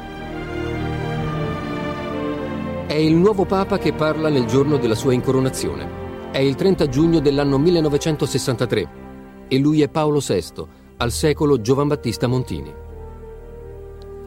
È 2.95 2.99
il 2.99 3.17
nuovo 3.17 3.45
Papa 3.45 3.77
che 3.77 3.93
parla 3.93 4.29
nel 4.29 4.45
giorno 4.47 4.77
della 4.77 4.95
sua 4.95 5.13
incoronazione. 5.13 6.31
È 6.31 6.39
il 6.39 6.55
30 6.55 6.89
giugno 6.89 7.19
dell'anno 7.19 7.59
1963 7.59 8.89
e 9.49 9.59
lui 9.59 9.83
è 9.83 9.89
Paolo 9.89 10.21
VI, 10.21 10.65
al 10.99 11.11
secolo 11.11 11.61
Giovan 11.61 11.89
Battista 11.89 12.29
Montini. 12.29 12.73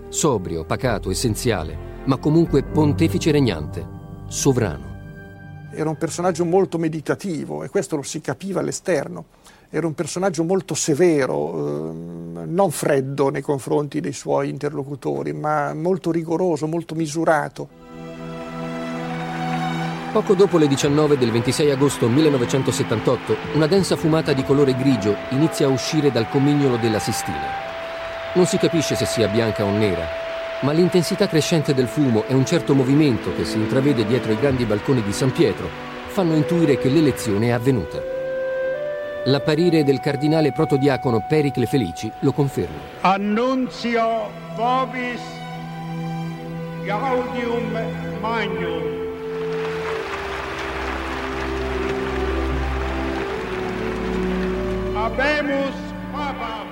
Sobrio, 0.10 0.66
pacato, 0.66 1.10
essenziale, 1.10 1.78
ma 2.08 2.18
comunque 2.18 2.64
pontefice 2.64 3.32
regnante, 3.32 3.88
sovrano. 4.28 5.70
Era 5.72 5.88
un 5.88 5.98
personaggio 5.98 6.44
molto 6.44 6.78
meditativo 6.78 7.64
e 7.64 7.70
questo 7.70 7.96
lo 7.96 8.04
si 8.04 8.20
capiva 8.20 8.60
all'esterno. 8.60 9.28
Era 9.70 9.88
un 9.88 9.94
personaggio 9.94 10.44
molto 10.44 10.74
severo, 10.74 11.90
ehm, 11.92 12.44
non 12.48 12.72
freddo 12.72 13.30
nei 13.30 13.42
confronti 13.42 14.02
dei 14.02 14.12
suoi 14.12 14.50
interlocutori, 14.50 15.32
ma 15.32 15.74
molto 15.74 16.12
rigoroso, 16.12 16.68
molto 16.68 16.96
misurato. 16.96 17.88
Poco 20.12 20.34
dopo 20.36 20.58
le 20.58 20.68
19 20.68 21.18
del 21.18 21.32
26 21.32 21.72
agosto 21.72 22.08
1978, 22.08 23.38
una 23.54 23.68
densa 23.68 23.96
fumata 23.96 24.34
di 24.34 24.44
colore 24.44 24.74
grigio 24.76 25.16
inizia 25.30 25.68
a 25.68 25.70
uscire 25.70 26.12
dal 26.12 26.30
comignolo 26.30 26.78
della 26.78 26.98
Sistina. 26.98 27.66
Non 28.34 28.46
si 28.46 28.58
capisce 28.58 28.96
se 28.96 29.06
sia 29.06 29.28
bianca 29.28 29.64
o 29.64 29.70
nera, 29.70 30.08
ma 30.62 30.72
l'intensità 30.72 31.28
crescente 31.28 31.74
del 31.74 31.88
fumo 31.88 32.24
e 32.28 32.34
un 32.34 32.46
certo 32.46 32.74
movimento 32.74 33.36
che 33.36 33.46
si 33.46 33.58
intravede 33.58 34.06
dietro 34.06 34.32
i 34.32 34.40
grandi 34.40 34.66
balconi 34.66 35.04
di 35.04 35.12
San 35.12 35.32
Pietro 35.32 35.68
fanno 36.08 36.36
intuire 36.36 36.78
che 36.78 36.90
l'elezione 36.90 37.48
è 37.48 37.52
avvenuta. 37.52 38.02
L'apparire 39.26 39.84
del 39.84 40.00
cardinale 40.00 40.52
protodiacono 40.54 41.24
Pericle 41.28 41.66
Felici 41.66 42.10
lo 42.20 42.32
conferma. 42.32 42.78
Annunzio 43.02 44.32
vobis, 44.56 45.22
gaudium 46.86 47.78
magnum. 48.22 49.07
Habemus 55.18 55.74
papam. 56.12 56.68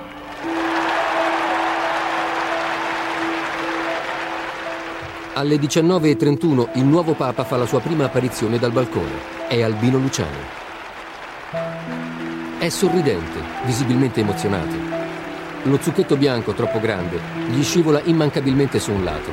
Alle 5.34 5.56
19.31 5.56 6.68
il 6.74 6.84
nuovo 6.84 7.14
Papa 7.14 7.42
fa 7.42 7.56
la 7.56 7.66
sua 7.66 7.80
prima 7.80 8.04
apparizione 8.04 8.60
dal 8.60 8.70
balcone. 8.70 9.34
È 9.48 9.60
Albino 9.60 9.98
Luciani. 9.98 10.36
È 12.58 12.68
sorridente, 12.68 13.40
visibilmente 13.64 14.20
emozionato. 14.20 14.76
Lo 15.64 15.78
zucchetto 15.80 16.16
bianco, 16.16 16.52
troppo 16.52 16.78
grande, 16.78 17.18
gli 17.48 17.64
scivola 17.64 18.00
immancabilmente 18.04 18.78
su 18.78 18.92
un 18.92 19.02
lato. 19.02 19.30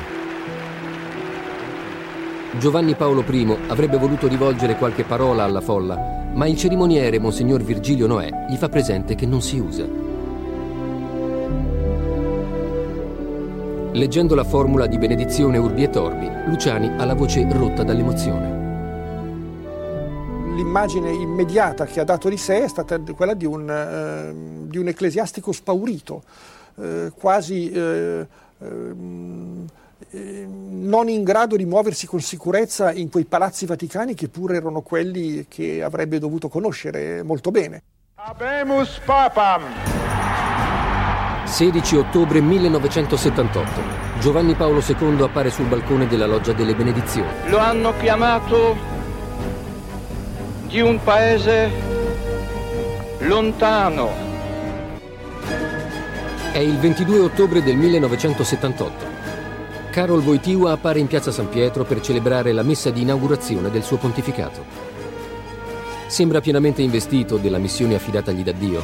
Giovanni 2.58 2.96
Paolo 2.96 3.24
I 3.28 3.56
avrebbe 3.68 3.96
voluto 3.96 4.26
rivolgere 4.26 4.74
qualche 4.74 5.04
parola 5.04 5.44
alla 5.44 5.60
folla, 5.60 6.23
ma 6.34 6.46
il 6.46 6.56
cerimoniere, 6.56 7.18
Monsignor 7.18 7.62
Virgilio 7.62 8.06
Noè, 8.06 8.46
gli 8.48 8.56
fa 8.56 8.68
presente 8.68 9.14
che 9.14 9.26
non 9.26 9.40
si 9.40 9.58
usa. 9.58 9.86
Leggendo 13.92 14.34
la 14.34 14.44
formula 14.44 14.86
di 14.86 14.98
benedizione 14.98 15.58
Urbi 15.58 15.84
et 15.84 15.96
Orbi, 15.96 16.28
Luciani 16.46 16.88
ha 16.98 17.04
la 17.04 17.14
voce 17.14 17.46
rotta 17.50 17.84
dall'emozione. 17.84 18.62
l'immagine 20.54 21.10
immediata 21.10 21.84
che 21.84 22.00
ha 22.00 22.04
dato 22.04 22.28
di 22.28 22.36
sé 22.36 22.64
è 22.64 22.68
stata 22.68 22.98
quella 22.98 23.34
di 23.34 23.44
un, 23.44 23.68
eh, 23.68 24.68
di 24.68 24.78
un 24.78 24.88
ecclesiastico 24.88 25.52
spaurito, 25.52 26.22
eh, 26.76 27.12
quasi 27.14 27.70
eh, 27.70 28.26
ehm, 28.58 29.66
eh, 29.66 29.82
non 30.10 31.08
in 31.08 31.22
grado 31.22 31.56
di 31.56 31.64
muoversi 31.64 32.06
con 32.06 32.20
sicurezza 32.20 32.92
in 32.92 33.10
quei 33.10 33.24
palazzi 33.24 33.66
vaticani 33.66 34.14
che 34.14 34.28
pure 34.28 34.56
erano 34.56 34.82
quelli 34.82 35.46
che 35.48 35.82
avrebbe 35.82 36.18
dovuto 36.18 36.48
conoscere 36.48 37.22
molto 37.22 37.50
bene. 37.50 37.82
Habemus 38.14 39.00
Papam! 39.04 39.62
16 41.44 41.96
ottobre 41.96 42.40
1978. 42.40 43.80
Giovanni 44.18 44.54
Paolo 44.54 44.82
II 44.84 45.22
appare 45.22 45.50
sul 45.50 45.66
balcone 45.66 46.06
della 46.06 46.26
loggia 46.26 46.52
delle 46.52 46.74
benedizioni. 46.74 47.28
Lo 47.46 47.58
hanno 47.58 47.92
chiamato 47.98 48.76
di 50.66 50.80
un 50.80 50.98
paese 51.02 51.70
lontano. 53.18 54.10
È 56.50 56.58
il 56.58 56.78
22 56.78 57.18
ottobre 57.18 57.62
del 57.62 57.76
1978. 57.76 59.13
Karol 59.94 60.24
Wojtyła 60.24 60.72
appare 60.72 60.98
in 60.98 61.06
piazza 61.06 61.30
San 61.30 61.48
Pietro 61.48 61.84
per 61.84 62.00
celebrare 62.00 62.50
la 62.50 62.64
messa 62.64 62.90
di 62.90 63.02
inaugurazione 63.02 63.70
del 63.70 63.84
suo 63.84 63.96
pontificato. 63.96 64.64
Sembra 66.08 66.40
pienamente 66.40 66.82
investito 66.82 67.36
della 67.36 67.58
missione 67.58 67.94
affidatagli 67.94 68.42
da 68.42 68.50
Dio. 68.50 68.82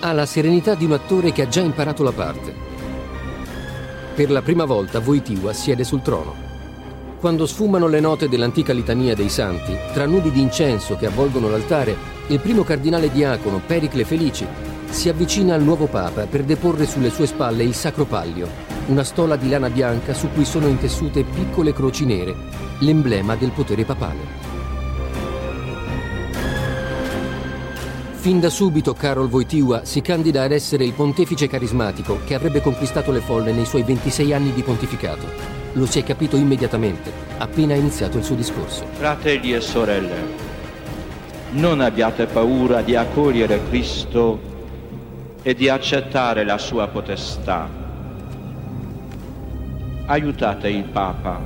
Ha 0.00 0.12
la 0.12 0.24
serenità 0.24 0.74
di 0.74 0.86
un 0.86 0.92
attore 0.92 1.30
che 1.32 1.42
ha 1.42 1.48
già 1.48 1.60
imparato 1.60 2.02
la 2.02 2.12
parte. 2.12 2.54
Per 4.14 4.30
la 4.30 4.40
prima 4.40 4.64
volta 4.64 5.00
Wojtyła 5.00 5.52
siede 5.52 5.84
sul 5.84 6.00
trono. 6.00 6.34
Quando 7.20 7.44
sfumano 7.44 7.86
le 7.86 8.00
note 8.00 8.30
dell'antica 8.30 8.72
litania 8.72 9.14
dei 9.14 9.28
santi, 9.28 9.76
tra 9.92 10.06
nudi 10.06 10.30
di 10.30 10.40
incenso 10.40 10.96
che 10.96 11.04
avvolgono 11.04 11.50
l'altare, 11.50 11.94
il 12.28 12.40
primo 12.40 12.62
cardinale 12.62 13.10
diacono 13.10 13.60
Pericle 13.66 14.06
Felici 14.06 14.46
si 14.88 15.10
avvicina 15.10 15.54
al 15.54 15.62
nuovo 15.62 15.84
papa 15.84 16.24
per 16.24 16.44
deporre 16.44 16.86
sulle 16.86 17.10
sue 17.10 17.26
spalle 17.26 17.62
il 17.62 17.74
sacro 17.74 18.06
paglio, 18.06 18.73
una 18.86 19.04
stola 19.04 19.36
di 19.36 19.48
lana 19.48 19.70
bianca 19.70 20.12
su 20.12 20.28
cui 20.32 20.44
sono 20.44 20.66
intessute 20.66 21.24
piccole 21.24 21.72
croci 21.72 22.04
nere, 22.04 22.34
l'emblema 22.80 23.34
del 23.34 23.50
potere 23.50 23.84
papale. 23.84 24.52
Fin 28.12 28.40
da 28.40 28.48
subito 28.50 28.94
Karol 28.94 29.28
Wojtyła 29.28 29.84
si 29.84 30.00
candida 30.00 30.42
ad 30.42 30.52
essere 30.52 30.84
il 30.84 30.92
pontefice 30.92 31.46
carismatico 31.46 32.20
che 32.24 32.34
avrebbe 32.34 32.60
conquistato 32.60 33.10
le 33.10 33.20
folle 33.20 33.52
nei 33.52 33.66
suoi 33.66 33.82
26 33.82 34.32
anni 34.32 34.52
di 34.52 34.62
pontificato. 34.62 35.26
Lo 35.72 35.86
si 35.86 35.98
è 35.98 36.04
capito 36.04 36.36
immediatamente, 36.36 37.12
appena 37.38 37.74
iniziato 37.74 38.18
il 38.18 38.24
suo 38.24 38.34
discorso. 38.34 38.86
Fratelli 38.92 39.52
e 39.52 39.60
sorelle, 39.60 40.42
non 41.52 41.80
abbiate 41.80 42.26
paura 42.26 42.80
di 42.80 42.94
accogliere 42.94 43.60
Cristo 43.68 44.40
e 45.42 45.54
di 45.54 45.68
accettare 45.68 46.44
la 46.44 46.56
sua 46.56 46.86
potestà. 46.88 47.83
Aiutate 50.06 50.68
il 50.68 50.84
Papa 50.84 51.40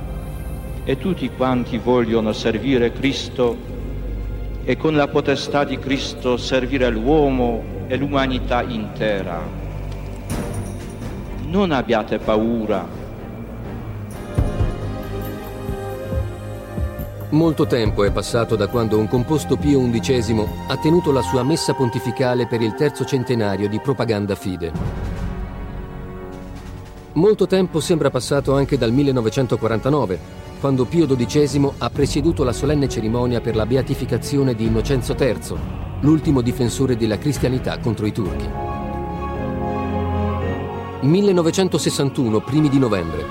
e 0.83 0.97
tutti 0.97 1.29
quanti 1.29 1.77
vogliono 1.77 2.33
servire 2.33 2.91
Cristo 2.91 3.55
e 4.65 4.75
con 4.75 4.95
la 4.95 5.07
potestà 5.07 5.63
di 5.63 5.79
Cristo 5.79 6.35
servire 6.35 6.89
l'uomo 6.89 7.63
e 7.87 7.95
l'umanità 7.95 8.61
intera. 8.61 9.39
Non 11.45 11.71
abbiate 11.71 12.19
paura. 12.19 12.85
Molto 17.29 17.65
tempo 17.65 18.03
è 18.03 18.11
passato 18.11 18.57
da 18.57 18.67
quando 18.67 18.99
un 18.99 19.07
composto 19.07 19.55
Pio 19.55 19.79
XI 19.89 20.45
ha 20.67 20.77
tenuto 20.77 21.13
la 21.13 21.21
sua 21.21 21.43
messa 21.43 21.73
pontificale 21.73 22.45
per 22.45 22.59
il 22.59 22.73
terzo 22.73 23.05
centenario 23.05 23.69
di 23.69 23.79
propaganda 23.79 24.35
fide. 24.35 25.18
Molto 27.19 27.47
tempo 27.47 27.81
sembra 27.81 28.09
passato 28.09 28.55
anche 28.55 28.77
dal 28.77 28.93
1949, 28.93 30.19
quando 30.61 30.85
Pio 30.85 31.05
XII 31.05 31.69
ha 31.79 31.89
presieduto 31.89 32.45
la 32.45 32.53
solenne 32.53 32.87
cerimonia 32.87 33.41
per 33.41 33.57
la 33.57 33.65
beatificazione 33.65 34.55
di 34.55 34.67
Innocenzo 34.67 35.13
III, 35.19 35.57
l'ultimo 35.99 36.39
difensore 36.39 36.95
della 36.95 37.17
cristianità 37.17 37.77
contro 37.79 38.05
i 38.05 38.13
turchi. 38.13 38.49
1961, 41.01 42.39
primi 42.39 42.69
di 42.69 42.79
novembre. 42.79 43.25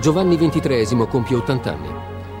Giovanni 0.00 0.36
XXIII 0.36 1.08
compie 1.08 1.34
80 1.34 1.72
anni. 1.72 1.88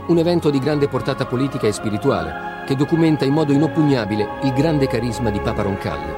Un 0.06 0.18
evento 0.18 0.50
di 0.50 0.60
grande 0.60 0.86
portata 0.86 1.26
politica 1.26 1.66
e 1.66 1.72
spirituale 1.72 2.64
che 2.64 2.76
documenta 2.76 3.24
in 3.24 3.32
modo 3.32 3.52
inoppugnabile 3.52 4.38
il 4.44 4.52
grande 4.52 4.86
carisma 4.86 5.30
di 5.30 5.40
Papa 5.40 5.62
Roncalli. 5.62 6.12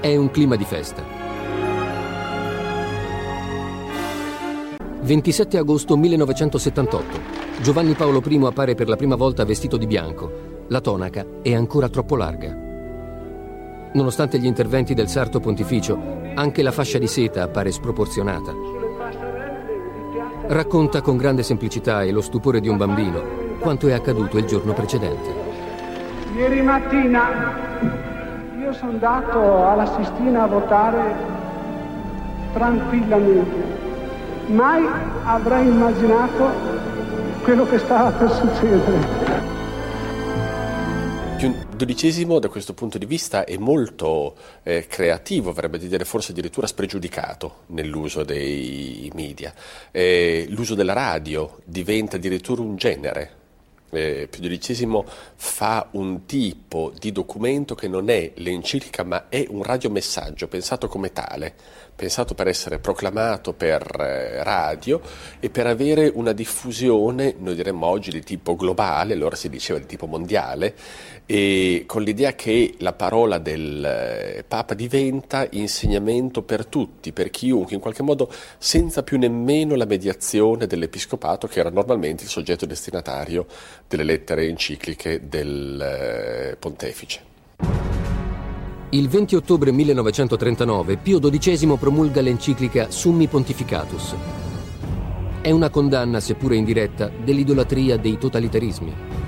È 0.00 0.14
un 0.14 0.30
clima 0.30 0.56
di 0.56 0.64
festa. 0.64 1.19
27 5.02 5.56
agosto 5.56 5.96
1978. 5.96 7.18
Giovanni 7.62 7.94
Paolo 7.94 8.22
I 8.26 8.40
appare 8.44 8.74
per 8.74 8.86
la 8.86 8.96
prima 8.96 9.16
volta 9.16 9.44
vestito 9.44 9.78
di 9.78 9.86
bianco. 9.86 10.66
La 10.68 10.80
tonaca 10.80 11.24
è 11.42 11.54
ancora 11.54 11.88
troppo 11.88 12.16
larga. 12.16 12.54
Nonostante 13.92 14.38
gli 14.38 14.44
interventi 14.44 14.92
del 14.92 15.08
sarto 15.08 15.40
pontificio, 15.40 15.98
anche 16.34 16.62
la 16.62 16.70
fascia 16.70 16.98
di 16.98 17.06
seta 17.06 17.42
appare 17.42 17.72
sproporzionata. 17.72 18.52
Racconta 20.46 21.00
con 21.00 21.16
grande 21.16 21.42
semplicità 21.42 22.02
e 22.02 22.12
lo 22.12 22.20
stupore 22.20 22.60
di 22.60 22.68
un 22.68 22.76
bambino 22.76 23.22
quanto 23.58 23.88
è 23.88 23.92
accaduto 23.92 24.36
il 24.36 24.44
giorno 24.44 24.74
precedente. 24.74 25.48
Ieri 26.36 26.60
mattina 26.60 27.54
io 28.60 28.72
sono 28.74 28.90
andato 28.92 29.66
alla 29.66 29.86
Sistina 29.96 30.42
a 30.42 30.46
votare 30.46 31.14
tranquillamente. 32.52 33.69
Mai 34.50 34.84
avrei 35.24 35.66
immaginato 35.66 36.50
quello 37.42 37.66
che 37.68 37.78
stava 37.78 38.10
per 38.10 38.30
succedere. 38.32 39.48
XII 41.86 42.38
da 42.38 42.48
questo 42.48 42.74
punto 42.74 42.98
di 42.98 43.06
vista 43.06 43.44
è 43.44 43.56
molto 43.56 44.36
eh, 44.62 44.86
creativo, 44.86 45.52
verrebbe 45.52 45.78
di 45.78 45.88
dire 45.88 46.04
forse 46.04 46.32
addirittura 46.32 46.66
spregiudicato 46.66 47.60
nell'uso 47.66 48.24
dei 48.24 49.10
media. 49.14 49.54
Eh, 49.90 50.46
l'uso 50.48 50.74
della 50.74 50.92
radio 50.92 51.58
diventa 51.64 52.16
addirittura 52.16 52.60
un 52.60 52.76
genere. 52.76 53.39
Eh, 53.90 54.28
Pio 54.30 55.04
fa 55.36 55.88
un 55.92 56.24
tipo 56.26 56.92
di 56.98 57.12
documento 57.12 57.74
che 57.74 57.88
non 57.88 58.08
è 58.08 58.32
l'enciclica 58.36 59.02
ma 59.02 59.28
è 59.28 59.46
un 59.48 59.62
radiomessaggio 59.62 60.48
pensato 60.48 60.88
come 60.88 61.12
tale, 61.12 61.54
pensato 61.94 62.34
per 62.34 62.48
essere 62.48 62.78
proclamato 62.78 63.52
per 63.52 63.82
eh, 64.00 64.42
radio 64.42 65.00
e 65.38 65.50
per 65.50 65.66
avere 65.66 66.10
una 66.14 66.32
diffusione, 66.32 67.34
noi 67.38 67.54
diremmo 67.54 67.86
oggi 67.86 68.10
di 68.10 68.22
tipo 68.22 68.56
globale, 68.56 69.14
allora 69.14 69.36
si 69.36 69.48
diceva 69.48 69.78
di 69.78 69.86
tipo 69.86 70.06
mondiale, 70.06 70.74
e 71.32 71.84
con 71.86 72.02
l'idea 72.02 72.34
che 72.34 72.74
la 72.78 72.92
parola 72.92 73.38
del 73.38 73.84
eh, 73.84 74.44
Papa 74.48 74.74
diventa 74.74 75.46
insegnamento 75.50 76.42
per 76.42 76.66
tutti, 76.66 77.12
per 77.12 77.30
chiunque, 77.30 77.76
in 77.76 77.80
qualche 77.80 78.02
modo 78.02 78.28
senza 78.58 79.04
più 79.04 79.16
nemmeno 79.16 79.76
la 79.76 79.84
mediazione 79.84 80.66
dell'Episcopato 80.66 81.46
che 81.46 81.60
era 81.60 81.70
normalmente 81.70 82.24
il 82.24 82.28
soggetto 82.28 82.66
destinatario 82.66 83.46
delle 83.86 84.02
lettere 84.02 84.48
encicliche 84.48 85.28
del 85.28 85.80
eh, 85.80 86.56
pontefice. 86.56 87.20
Il 88.90 89.08
20 89.08 89.36
ottobre 89.36 89.70
1939 89.70 90.96
Pio 90.96 91.20
XII 91.20 91.76
promulga 91.78 92.20
l'enciclica 92.22 92.90
Summi 92.90 93.28
Pontificatus. 93.28 94.16
È 95.42 95.50
una 95.52 95.70
condanna, 95.70 96.18
seppure 96.18 96.56
indiretta, 96.56 97.08
dell'idolatria 97.22 97.96
dei 97.98 98.18
totalitarismi 98.18 99.19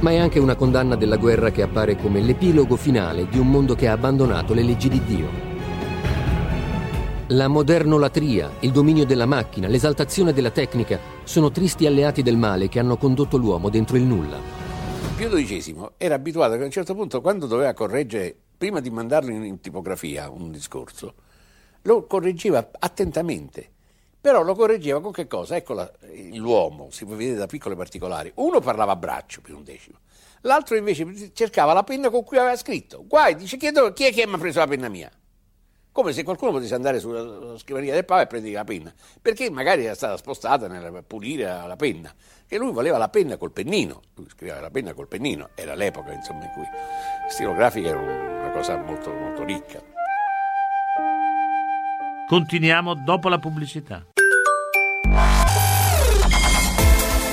ma 0.00 0.10
è 0.10 0.16
anche 0.16 0.38
una 0.38 0.54
condanna 0.54 0.96
della 0.96 1.16
guerra 1.16 1.50
che 1.50 1.62
appare 1.62 1.96
come 1.96 2.20
l'epilogo 2.20 2.76
finale 2.76 3.28
di 3.28 3.38
un 3.38 3.48
mondo 3.48 3.74
che 3.74 3.88
ha 3.88 3.92
abbandonato 3.92 4.54
le 4.54 4.62
leggi 4.62 4.88
di 4.88 5.02
Dio. 5.04 5.48
La 7.28 7.48
modernolatria, 7.48 8.50
il 8.60 8.72
dominio 8.72 9.04
della 9.04 9.26
macchina, 9.26 9.68
l'esaltazione 9.68 10.32
della 10.32 10.50
tecnica 10.50 10.98
sono 11.22 11.50
tristi 11.50 11.86
alleati 11.86 12.22
del 12.22 12.36
male 12.36 12.68
che 12.68 12.78
hanno 12.78 12.96
condotto 12.96 13.36
l'uomo 13.36 13.68
dentro 13.68 13.96
il 13.96 14.02
nulla. 14.02 14.38
Pio 15.16 15.28
XII 15.28 15.90
era 15.96 16.14
abituato 16.14 16.56
che 16.56 16.62
a 16.62 16.64
un 16.64 16.70
certo 16.70 16.94
punto, 16.94 17.20
quando 17.20 17.46
doveva 17.46 17.72
correggere, 17.74 18.34
prima 18.56 18.80
di 18.80 18.90
mandarlo 18.90 19.30
in 19.30 19.60
tipografia 19.60 20.30
un 20.30 20.50
discorso, 20.50 21.14
lo 21.82 22.06
correggeva 22.06 22.70
attentamente. 22.78 23.70
Però 24.20 24.42
lo 24.42 24.54
correggeva 24.54 25.00
con 25.00 25.12
che 25.12 25.26
cosa? 25.26 25.56
Ecco 25.56 25.72
la, 25.72 25.90
l'uomo, 26.34 26.90
si 26.90 27.04
può 27.04 27.14
vedere 27.14 27.36
da 27.36 27.46
piccole 27.46 27.74
particolari. 27.74 28.30
Uno 28.36 28.60
parlava 28.60 28.92
a 28.92 28.96
braccio, 28.96 29.40
più 29.40 29.56
un 29.56 29.64
decimo. 29.64 29.98
L'altro 30.42 30.76
invece 30.76 31.32
cercava 31.32 31.72
la 31.72 31.84
penna 31.84 32.10
con 32.10 32.24
cui 32.24 32.38
aveva 32.38 32.56
scritto. 32.56 33.04
Guai, 33.06 33.34
dice, 33.36 33.56
chiedo, 33.56 33.92
chi 33.92 34.04
è 34.04 34.12
che 34.12 34.26
mi 34.26 34.34
ha 34.34 34.38
preso 34.38 34.58
la 34.58 34.66
penna 34.66 34.88
mia? 34.88 35.10
come 35.92 36.12
se 36.12 36.22
qualcuno 36.22 36.52
potesse 36.52 36.74
andare 36.74 37.00
sulla 37.00 37.58
scrivania 37.58 37.92
del 37.92 38.04
Papa 38.04 38.22
e 38.22 38.26
prendere 38.26 38.54
la 38.54 38.64
penna, 38.64 38.94
perché 39.20 39.50
magari 39.50 39.84
era 39.84 39.94
stata 39.94 40.16
spostata 40.16 40.68
nel 40.68 41.04
pulire 41.06 41.44
la 41.44 41.76
penna, 41.76 42.14
e 42.46 42.56
lui 42.58 42.72
voleva 42.72 42.96
la 42.96 43.08
penna 43.08 43.36
col 43.36 43.50
pennino, 43.50 44.00
lui 44.14 44.28
scriveva 44.28 44.60
la 44.60 44.70
penna 44.70 44.94
col 44.94 45.08
pennino, 45.08 45.50
era 45.54 45.74
l'epoca 45.74 46.12
insomma, 46.12 46.44
in 46.44 46.50
cui 46.52 46.64
stilografica 47.28 47.88
era 47.88 47.98
una 47.98 48.50
cosa 48.52 48.76
molto, 48.76 49.12
molto 49.12 49.42
ricca. 49.44 49.82
Continuiamo 52.30 52.94
dopo 52.94 53.28
la 53.28 53.40
pubblicità. 53.40 54.06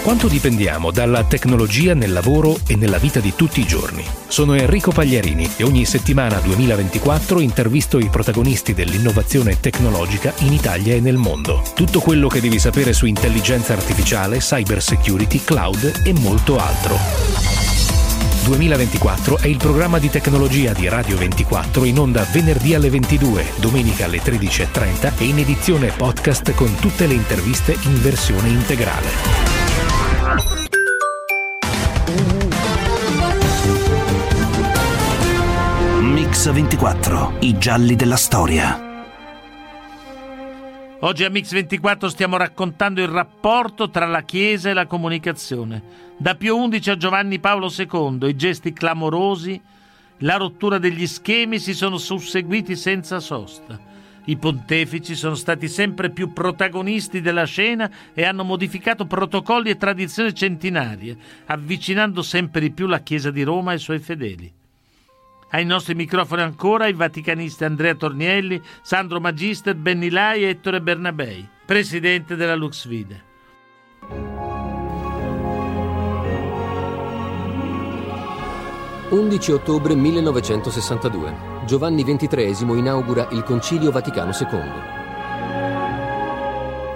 Quanto 0.01 0.27
dipendiamo 0.27 0.89
dalla 0.89 1.23
tecnologia 1.23 1.93
nel 1.93 2.11
lavoro 2.11 2.57
e 2.67 2.75
nella 2.75 2.97
vita 2.97 3.19
di 3.19 3.35
tutti 3.35 3.59
i 3.59 3.67
giorni? 3.67 4.03
Sono 4.27 4.55
Enrico 4.55 4.91
Pagliarini 4.91 5.51
e 5.57 5.63
ogni 5.63 5.85
settimana 5.85 6.39
2024 6.39 7.39
intervisto 7.41 7.99
i 7.99 8.09
protagonisti 8.09 8.73
dell'innovazione 8.73 9.59
tecnologica 9.59 10.33
in 10.39 10.53
Italia 10.53 10.95
e 10.95 10.99
nel 10.99 11.17
mondo. 11.17 11.61
Tutto 11.75 11.99
quello 11.99 12.27
che 12.27 12.41
devi 12.41 12.57
sapere 12.57 12.91
su 12.91 13.05
intelligenza 13.05 13.73
artificiale, 13.73 14.39
cyber 14.39 14.81
security, 14.81 15.43
cloud 15.43 16.01
e 16.05 16.13
molto 16.13 16.57
altro. 16.57 17.76
2024 18.47 19.39
è 19.39 19.47
il 19.47 19.57
programma 19.57 19.99
di 19.99 20.09
tecnologia 20.09 20.71
di 20.71 20.87
Radio 20.87 21.17
24 21.17 21.83
in 21.83 21.99
onda 21.99 22.25
venerdì 22.31 22.73
alle 22.73 22.89
22, 22.89 23.45
domenica 23.57 24.05
alle 24.05 24.19
13.30 24.19 25.17
e 25.17 25.25
in 25.25 25.39
edizione 25.39 25.91
podcast 25.91 26.53
con 26.53 26.73
tutte 26.75 27.07
le 27.07 27.13
interviste 27.13 27.77
in 27.83 28.01
versione 28.01 28.47
integrale. 28.47 29.07
Mix 35.99 36.49
24, 36.49 37.37
i 37.41 37.57
gialli 37.57 37.97
della 37.97 38.15
storia. 38.15 38.86
Oggi 41.01 41.23
a 41.23 41.29
Mix 41.29 41.51
24 41.51 42.09
stiamo 42.09 42.37
raccontando 42.37 43.01
il 43.01 43.07
rapporto 43.07 43.91
tra 43.91 44.07
la 44.07 44.23
Chiesa 44.23 44.71
e 44.71 44.73
la 44.73 44.87
comunicazione. 44.87 45.83
Da 46.17 46.33
Pio 46.33 46.67
XI 46.67 46.89
a 46.89 46.97
Giovanni 46.97 47.37
Paolo 47.37 47.71
II, 47.71 48.27
i 48.27 48.35
gesti 48.35 48.73
clamorosi, 48.73 49.61
la 50.21 50.37
rottura 50.37 50.79
degli 50.79 51.05
schemi 51.05 51.59
si 51.59 51.75
sono 51.75 51.97
susseguiti 51.99 52.75
senza 52.75 53.19
sosta. 53.19 53.79
I 54.25 54.37
pontefici 54.37 55.13
sono 55.13 55.35
stati 55.35 55.67
sempre 55.67 56.09
più 56.09 56.33
protagonisti 56.33 57.21
della 57.21 57.45
scena 57.45 57.89
e 58.15 58.25
hanno 58.25 58.43
modificato 58.43 59.05
protocolli 59.05 59.69
e 59.69 59.77
tradizioni 59.77 60.33
centenarie, 60.33 61.15
avvicinando 61.45 62.23
sempre 62.23 62.59
di 62.59 62.71
più 62.71 62.87
la 62.87 63.01
Chiesa 63.01 63.29
di 63.29 63.43
Roma 63.43 63.71
ai 63.71 63.79
suoi 63.79 63.99
fedeli. 63.99 64.56
Ai 65.49 65.63
nostri 65.63 65.95
microfoni 65.95 66.41
ancora 66.41 66.87
i 66.87 66.93
vaticanisti 66.93 67.63
Andrea 67.63 67.95
Tornielli, 67.95 68.61
Sandro 68.81 69.21
Magister, 69.21 69.75
Benny 69.75 70.09
Lai 70.09 70.43
e 70.43 70.49
Ettore 70.49 70.81
Bernabei, 70.81 71.47
presidente 71.65 72.35
della 72.35 72.55
Luxvide. 72.55 73.23
«11 79.09 79.51
ottobre 79.53 79.95
1962. 79.95 81.55
Giovanni 81.65 82.03
XXIII 82.03 82.77
inaugura 82.77 83.29
il 83.31 83.43
Concilio 83.43 83.89
Vaticano 83.89 84.31
II. 84.31 84.95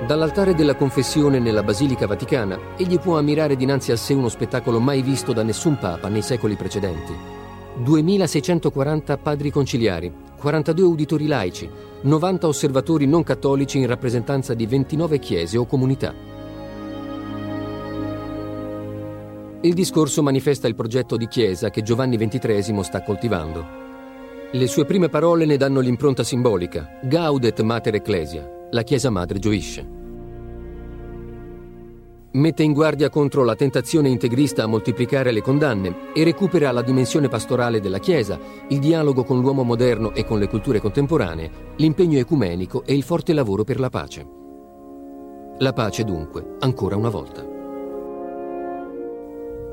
Dall'altare 0.06 0.54
della 0.56 0.76
confessione 0.76 1.40
nella 1.40 1.64
Basilica 1.64 2.06
Vaticana, 2.06 2.60
egli 2.76 3.00
può 3.00 3.18
ammirare 3.18 3.56
dinanzi 3.56 3.94
a 3.94 3.96
sé 3.96 4.14
uno 4.14 4.28
spettacolo 4.28 4.82
mai 4.82 5.02
visto 5.02 5.32
da 5.32 5.42
nessun 5.42 5.78
papa 5.78 6.10
nei 6.10 6.22
secoli 6.22 6.58
precedenti. 6.58 7.41
2640 7.82 9.18
padri 9.18 9.50
conciliari, 9.50 10.14
42 10.38 10.86
uditori 10.86 11.26
laici, 11.26 11.68
90 12.02 12.48
osservatori 12.48 13.08
non 13.08 13.24
cattolici 13.24 13.80
in 13.80 13.88
rappresentanza 13.88 14.54
di 14.54 14.68
29 14.68 15.18
chiese 15.18 15.58
o 15.58 15.66
comunità. 15.66 16.14
Il 19.62 19.74
discorso 19.74 20.22
manifesta 20.22 20.68
il 20.68 20.76
progetto 20.76 21.18
di 21.18 21.28
chiesa 21.28 21.72
che 21.72 21.82
Giovanni 21.82 22.18
XXIII 22.18 22.84
sta 22.84 23.02
coltivando. 23.02 23.80
Le 24.52 24.68
sue 24.68 24.86
prime 24.86 25.10
parole 25.10 25.46
ne 25.46 25.58
danno 25.58 25.80
l'impronta 25.80 26.24
simbolica. 26.24 27.00
Gaudet 27.02 27.62
Mater 27.62 27.96
Ecclesia, 27.96 28.48
la 28.70 28.84
Chiesa 28.84 29.10
Madre 29.10 29.40
gioisce. 29.40 30.01
Mette 32.34 32.64
in 32.64 32.72
guardia 32.72 33.10
contro 33.10 33.44
la 33.44 33.56
tentazione 33.56 34.08
integrista 34.08 34.64
a 34.64 34.68
moltiplicare 34.68 35.34
le 35.34 35.42
condanne 35.42 36.14
e 36.14 36.24
recupera 36.24 36.72
la 36.72 36.82
dimensione 36.82 37.28
pastorale 37.28 37.82
della 37.82 38.00
Chiesa, 38.00 38.40
il 38.70 38.80
dialogo 38.80 39.26
con 39.26 39.42
l'uomo 39.42 39.64
moderno 39.64 40.14
e 40.14 40.24
con 40.24 40.40
le 40.40 40.48
culture 40.48 40.80
contemporanee, 40.80 41.52
l'impegno 41.76 42.18
ecumenico 42.20 42.84
e 42.86 42.96
il 42.96 43.04
forte 43.04 43.34
lavoro 43.34 43.66
per 43.66 43.82
la 43.82 43.90
pace. 43.90 44.26
La 45.58 45.74
pace 45.74 46.06
dunque, 46.06 46.56
ancora 46.60 46.96
una 46.96 47.10
volta. 47.10 47.46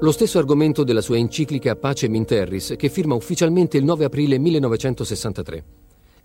Lo 0.00 0.10
stesso 0.10 0.38
argomento 0.40 0.82
della 0.82 1.00
sua 1.00 1.16
enciclica 1.16 1.76
Pace 1.76 2.08
Minterris 2.08 2.74
che 2.76 2.88
firma 2.88 3.14
ufficialmente 3.14 3.76
il 3.76 3.84
9 3.84 4.04
aprile 4.04 4.36
1963. 4.36 5.64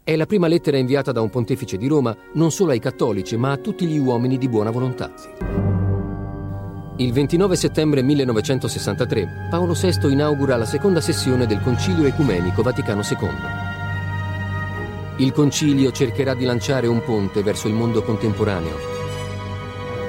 È 0.03 0.15
la 0.15 0.25
prima 0.25 0.47
lettera 0.47 0.77
inviata 0.77 1.11
da 1.11 1.21
un 1.21 1.29
pontefice 1.29 1.77
di 1.77 1.85
Roma 1.85 2.15
non 2.33 2.49
solo 2.49 2.71
ai 2.71 2.79
cattolici 2.79 3.37
ma 3.37 3.51
a 3.51 3.57
tutti 3.57 3.85
gli 3.85 3.99
uomini 3.99 4.39
di 4.39 4.49
buona 4.49 4.71
volontà. 4.71 5.82
Il 6.97 7.11
29 7.11 7.55
settembre 7.55 8.03
1963 8.03 9.47
Paolo 9.49 9.73
VI 9.73 10.11
inaugura 10.11 10.57
la 10.57 10.65
seconda 10.65 11.01
sessione 11.01 11.47
del 11.47 11.59
Concilio 11.59 12.05
Ecumenico 12.05 12.61
Vaticano 12.61 13.01
II. 13.01 13.29
Il 15.17 15.31
concilio 15.31 15.91
cercherà 15.91 16.35
di 16.35 16.45
lanciare 16.45 16.85
un 16.85 17.03
ponte 17.03 17.41
verso 17.41 17.67
il 17.67 17.73
mondo 17.73 18.03
contemporaneo. 18.03 18.77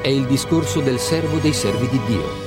È 0.02 0.08
il 0.08 0.26
discorso 0.26 0.80
del 0.80 0.98
servo 0.98 1.38
dei 1.38 1.54
servi 1.54 1.88
di 1.88 2.00
Dio. 2.06 2.42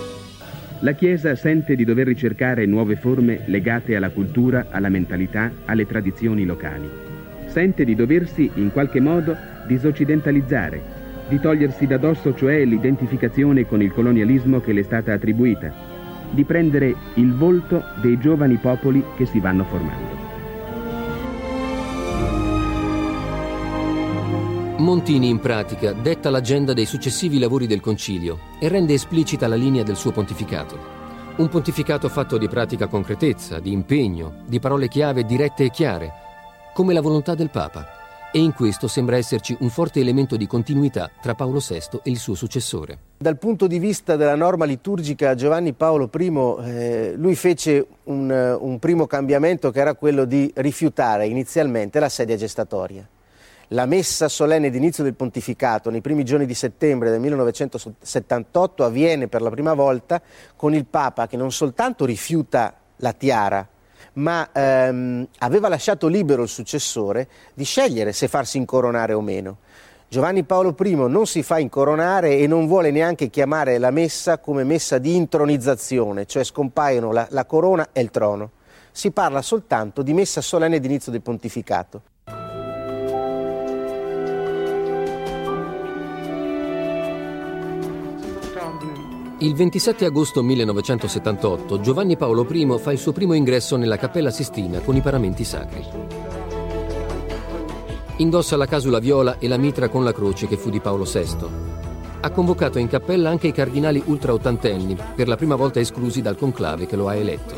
La 0.82 0.92
Chiesa 0.92 1.36
sente 1.36 1.76
di 1.76 1.84
dover 1.84 2.06
ricercare 2.06 2.68
nuove 2.68 2.96
forme 2.96 3.42
legate 3.48 3.96
alla 3.96 4.12
cultura, 4.12 4.68
alla 4.70 4.90
mentalità, 4.90 5.52
alle 5.66 5.88
tradizioni 5.88 6.46
locali. 6.46 6.88
Sente 7.48 7.84
di 7.84 7.96
doversi, 7.96 8.52
in 8.54 8.72
qualche 8.72 9.00
modo, 9.00 9.36
disoccidentalizzare, 9.66 10.97
di 11.28 11.40
togliersi 11.40 11.86
da 11.88 11.98
dosso 11.98 12.34
cioè 12.34 12.64
l'identificazione 12.64 13.66
con 13.66 13.82
il 13.82 13.94
colonialismo 13.94 14.60
che 14.60 14.74
le 14.74 14.82
è 14.82 14.84
stata 14.84 15.14
attribuita, 15.14 15.74
di 16.32 16.44
prendere 16.44 16.96
il 17.16 17.34
volto 17.34 17.84
dei 18.02 18.18
giovani 18.18 18.56
popoli 18.58 19.04
che 19.16 19.26
si 19.26 19.40
vanno 19.40 19.64
formando. 19.66 20.26
Montini 24.78 25.28
in 25.28 25.40
pratica 25.40 25.92
detta 25.92 26.30
l'agenda 26.30 26.72
dei 26.72 26.86
successivi 26.86 27.40
lavori 27.40 27.68
del 27.68 27.82
Concilio 27.82 28.40
e 28.60 28.68
rende 28.68 28.94
esplicita 28.94 29.48
la 29.48 29.56
linea 29.56 29.84
del 29.84 29.96
suo 29.96 30.12
pontificato. 30.12 30.96
Un 31.38 31.50
pontificato 31.50 32.08
fatto 32.10 32.38
di 32.38 32.48
pratica 32.48 32.88
concretezza, 32.88 33.60
di 33.60 33.72
impegno, 33.72 34.44
di 34.46 34.60
parole 34.60 34.88
chiave 34.88 35.26
dirette 35.26 35.66
e 35.66 35.72
chiare, 35.72 36.12
come 36.74 36.94
la 36.94 37.02
volontà 37.02 37.36
del 37.36 37.50
Papa. 37.50 37.97
E 38.30 38.40
in 38.40 38.54
questo 38.54 38.90
sembra 38.90 39.16
esserci 39.16 39.56
un 39.62 39.70
forte 39.70 40.02
elemento 40.02 40.36
di 40.36 40.48
continuità 40.48 41.10
tra 41.22 41.34
Paolo 41.34 41.60
VI 41.60 42.02
e 42.04 42.12
il 42.12 42.18
suo 42.18 42.36
successore. 42.36 43.00
Dal 43.18 43.38
punto 43.38 43.68
di 43.68 43.80
vista 43.80 44.18
della 44.18 44.36
norma 44.36 44.66
liturgica, 44.66 45.34
Giovanni 45.34 45.72
Paolo 45.72 46.10
I, 46.14 46.56
eh, 46.66 47.14
lui 47.16 47.36
fece 47.36 47.88
un, 48.04 48.58
un 48.60 48.80
primo 48.80 49.08
cambiamento 49.08 49.72
che 49.72 49.80
era 49.80 49.94
quello 49.94 50.26
di 50.26 50.52
rifiutare 50.56 51.26
inizialmente 51.26 52.02
la 52.02 52.10
sedia 52.10 52.36
gestatoria. 52.36 53.08
La 53.72 53.86
messa 53.86 54.28
solenne 54.28 54.70
d'inizio 54.70 55.04
del 55.04 55.16
pontificato 55.16 55.90
nei 55.90 56.02
primi 56.02 56.24
giorni 56.24 56.46
di 56.46 56.54
settembre 56.54 57.10
del 57.10 57.22
1978 57.22 58.84
avviene 58.84 59.28
per 59.28 59.42
la 59.42 59.50
prima 59.50 59.74
volta 59.74 60.22
con 60.56 60.74
il 60.74 60.86
Papa 60.86 61.28
che 61.28 61.38
non 61.38 61.52
soltanto 61.52 62.06
rifiuta 62.06 62.76
la 62.98 63.14
tiara, 63.14 63.68
ma 64.18 64.50
ehm, 64.52 65.28
aveva 65.40 65.68
lasciato 65.68 66.08
libero 66.08 66.44
il 66.44 66.50
successore 66.50 67.28
di 67.54 67.64
scegliere 67.64 68.14
se 68.14 68.28
farsi 68.28 68.58
incoronare 68.58 69.14
o 69.14 69.22
meno. 69.22 69.58
Giovanni 70.10 70.44
Paolo 70.44 70.76
I 70.80 70.96
non 70.96 71.26
si 71.26 71.44
fa 71.44 71.60
incoronare 71.60 72.38
e 72.38 72.48
non 72.48 72.66
vuole 72.66 72.92
neanche 72.92 73.30
chiamare 73.30 73.78
la 73.78 73.92
messa 73.92 74.38
come 74.38 74.64
messa 74.64 75.00
di 75.00 75.16
intronizzazione, 75.16 76.26
cioè 76.26 76.44
scompaiono 76.44 77.12
la, 77.12 77.28
la 77.32 77.46
corona 77.46 77.90
e 77.92 78.02
il 78.02 78.10
trono. 78.10 78.52
Si 78.92 79.12
parla 79.12 79.42
soltanto 79.42 80.02
di 80.02 80.14
messa 80.14 80.42
solenne 80.42 80.80
d'inizio 80.80 81.12
del 81.12 81.22
pontificato. 81.22 82.02
Il 89.40 89.54
27 89.54 90.06
agosto 90.06 90.42
1978 90.42 91.80
Giovanni 91.80 92.18
Paolo 92.18 92.44
I 92.50 92.80
fa 92.80 92.92
il 92.92 92.98
suo 92.98 93.12
primo 93.12 93.34
ingresso 93.34 93.76
nella 93.76 93.96
Cappella 93.96 94.32
Sistina 94.32 94.80
con 94.80 94.96
i 94.96 95.02
paramenti 95.02 95.44
sacri. 95.44 95.86
Indossa 98.16 98.58
la 98.58 98.66
casula 98.66 98.98
viola 98.98 99.38
e 99.38 99.48
la 99.48 99.58
mitra 99.58 99.90
con 99.90 100.04
la 100.04 100.12
croce 100.12 100.48
che 100.48 100.58
fu 100.58 100.72
di 100.72 100.80
Paolo 100.80 101.04
VI. 101.04 101.46
Ha 102.22 102.32
convocato 102.32 102.80
in 102.80 102.88
cappella 102.88 103.30
anche 103.30 103.46
i 103.46 103.52
cardinali 103.52 104.02
ultraottantenni, 104.04 104.98
per 105.14 105.28
la 105.28 105.36
prima 105.36 105.54
volta 105.54 105.80
esclusi 105.80 106.24
dal 106.24 106.36
conclave 106.36 106.88
che 106.88 106.96
lo 106.96 107.08
ha 107.08 107.14
eletto. 107.14 107.54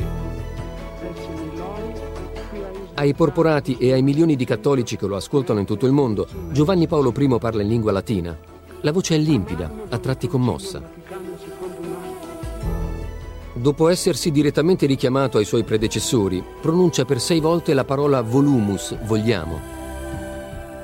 Ai 2.95 3.13
porporati 3.13 3.77
e 3.77 3.93
ai 3.93 4.01
milioni 4.01 4.35
di 4.35 4.43
cattolici 4.43 4.97
che 4.97 5.07
lo 5.07 5.15
ascoltano 5.15 5.59
in 5.59 5.65
tutto 5.65 5.85
il 5.85 5.93
mondo, 5.93 6.27
Giovanni 6.51 6.87
Paolo 6.87 7.13
I 7.17 7.37
parla 7.39 7.61
in 7.61 7.69
lingua 7.69 7.93
latina. 7.93 8.37
La 8.81 8.91
voce 8.91 9.15
è 9.15 9.17
limpida, 9.17 9.71
a 9.87 9.97
tratti 9.97 10.27
commossa. 10.27 10.81
Dopo 13.59 13.89
essersi 13.89 14.31
direttamente 14.31 14.85
richiamato 14.85 15.37
ai 15.37 15.43
suoi 15.43 15.65
predecessori, 15.65 16.41
pronuncia 16.61 17.03
per 17.03 17.19
sei 17.19 17.41
volte 17.41 17.73
la 17.73 17.83
parola 17.83 18.21
volumus, 18.21 18.95
vogliamo. 19.03 19.59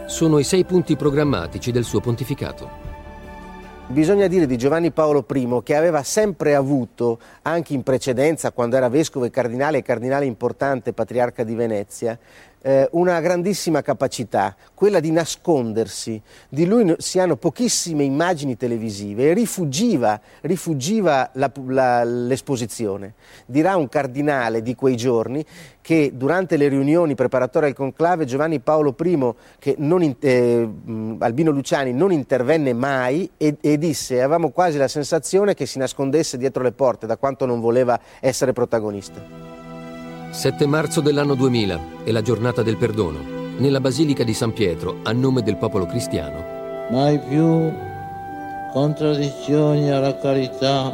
Sono 0.07 0.39
i 0.39 0.43
sei 0.43 0.65
punti 0.65 0.97
programmatici 0.97 1.71
del 1.71 1.85
suo 1.85 2.01
pontificato. 2.01 2.69
Bisogna 3.87 4.27
dire 4.27 4.45
di 4.45 4.57
Giovanni 4.57 4.91
Paolo 4.91 5.25
I 5.33 5.61
che 5.63 5.73
aveva 5.73 6.03
sempre 6.03 6.53
avuto, 6.53 7.17
anche 7.43 7.73
in 7.73 7.81
precedenza, 7.81 8.51
quando 8.51 8.75
era 8.75 8.89
vescovo 8.89 9.23
e 9.23 9.29
cardinale 9.29 9.77
e 9.77 9.81
cardinale 9.81 10.25
importante, 10.25 10.91
patriarca 10.91 11.45
di 11.45 11.55
Venezia, 11.55 12.19
eh, 12.65 12.89
una 12.93 13.19
grandissima 13.19 13.83
capacità, 13.83 14.55
quella 14.73 14.99
di 14.99 15.11
nascondersi. 15.11 16.19
Di 16.49 16.65
lui 16.65 16.95
si 16.97 17.19
hanno 17.19 17.35
pochissime 17.35 18.03
immagini 18.03 18.57
televisive 18.57 19.29
e 19.29 19.33
rifuggiva, 19.33 20.19
rifuggiva 20.41 21.29
la, 21.33 21.51
la, 21.67 22.03
l'esposizione. 22.03 23.13
Dirà 23.45 23.75
un 23.75 23.87
cardinale 23.87 24.63
di 24.63 24.73
quei 24.73 24.97
giorni 24.97 25.45
che 25.79 26.13
durante 26.15 26.57
le 26.57 26.67
riunioni 26.67 27.13
preparatorie 27.13 27.69
al 27.69 27.75
conclave 27.75 28.25
Giovanni 28.25 28.59
Paolo 28.59 28.95
I, 28.99 29.33
che 29.59 29.75
non, 29.77 30.15
eh, 30.19 30.69
Albino 31.19 31.51
Luciani, 31.51 31.93
non 31.93 32.11
intervenne 32.11 32.73
mai 32.73 33.29
e, 33.37 33.57
e 33.61 33.77
disse 33.77 34.23
avevamo 34.23 34.49
quasi 34.49 34.79
la 34.79 34.87
sensazione 34.87 35.53
che 35.53 35.67
si 35.67 35.77
nascondesse 35.77 36.39
dietro 36.39 36.63
le 36.63 36.71
porte 36.71 37.05
da 37.05 37.17
quanto 37.17 37.45
non 37.45 37.59
voleva 37.59 37.99
essere 38.19 38.53
protagonista. 38.53 39.54
7 40.35 40.67
marzo 40.67 40.99
dell'anno 40.99 41.33
2000 41.33 42.03
è 42.03 42.11
la 42.11 42.21
giornata 42.21 42.61
del 42.61 42.75
perdono, 42.75 43.19
nella 43.57 43.79
Basilica 43.79 44.25
di 44.25 44.33
San 44.33 44.51
Pietro, 44.51 44.97
a 45.03 45.13
nome 45.13 45.41
del 45.41 45.55
popolo 45.55 45.85
cristiano. 45.85 46.43
Mai 46.91 47.17
più 47.19 47.71
contraddizioni 48.73 49.89
alla 49.89 50.17
carità 50.17 50.93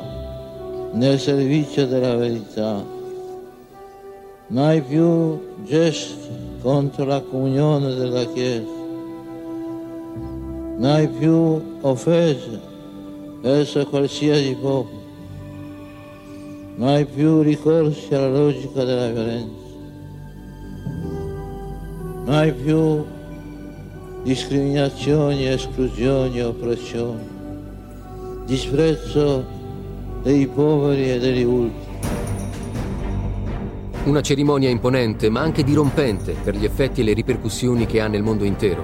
nel 0.94 1.20
servizio 1.20 1.88
della 1.88 2.16
verità. 2.16 2.86
Mai 4.46 4.80
più 4.84 5.56
gesti 5.66 6.60
contro 6.62 7.06
la 7.06 7.22
comunione 7.22 7.96
della 7.96 8.26
Chiesa. 8.26 8.70
Mai 10.78 11.08
più 11.08 11.78
offese 11.82 12.60
verso 13.42 13.88
qualsiasi 13.88 14.56
popolo 14.62 15.01
mai 16.76 17.06
più 17.06 17.42
ricorsi 17.42 18.14
alla 18.14 18.30
logica 18.30 18.84
della 18.84 19.10
violenza, 19.10 19.70
mai 22.26 22.54
più 22.54 23.06
discriminazioni, 24.24 25.48
esclusioni 25.48 26.42
oppressioni, 26.42 27.28
disprezzo 28.46 29.44
dei 30.24 30.48
poveri 30.48 31.12
e 31.12 31.20
degli 31.20 31.44
ultimi. 31.44 31.90
Una 34.04 34.22
cerimonia 34.22 34.70
imponente 34.70 35.30
ma 35.30 35.42
anche 35.42 35.64
dirompente 35.64 36.34
per 36.44 36.56
gli 36.56 36.66
effetti 36.66 37.02
e 37.02 37.04
le 37.04 37.14
ripercussioni 37.14 37.86
che 37.86 38.02
ha 38.02 38.08
nel 38.08 38.24
mondo 38.24 38.44
intero. 38.44 38.84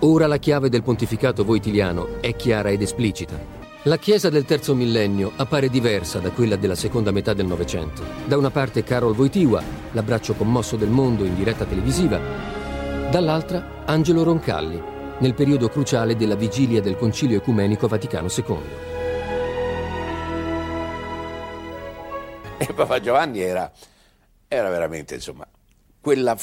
Ora 0.00 0.26
la 0.26 0.38
chiave 0.38 0.68
del 0.68 0.82
pontificato 0.82 1.44
voitiliano 1.44 2.20
è 2.20 2.34
chiara 2.34 2.70
ed 2.70 2.82
esplicita. 2.82 3.61
La 3.86 3.98
Chiesa 3.98 4.28
del 4.28 4.44
terzo 4.44 4.76
millennio 4.76 5.32
appare 5.34 5.68
diversa 5.68 6.20
da 6.20 6.30
quella 6.30 6.54
della 6.54 6.76
seconda 6.76 7.10
metà 7.10 7.34
del 7.34 7.46
Novecento. 7.46 8.04
Da 8.26 8.36
una 8.36 8.50
parte 8.50 8.84
Karol 8.84 9.16
Wojtyła, 9.16 9.60
l'abbraccio 9.90 10.34
commosso 10.34 10.76
del 10.76 10.88
mondo 10.88 11.24
in 11.24 11.34
diretta 11.34 11.64
televisiva, 11.64 12.20
dall'altra 13.10 13.82
Angelo 13.84 14.22
Roncalli, 14.22 14.80
nel 15.18 15.34
periodo 15.34 15.68
cruciale 15.68 16.14
della 16.14 16.36
vigilia 16.36 16.80
del 16.80 16.96
Concilio 16.96 17.38
Ecumenico 17.38 17.88
Vaticano 17.88 18.28
II. 18.28 18.56
E 22.58 22.72
Papa 22.74 23.00
Giovanni 23.00 23.40
era, 23.40 23.68
era 24.46 24.68
veramente, 24.68 25.16
insomma, 25.16 25.44
quella 26.00 26.36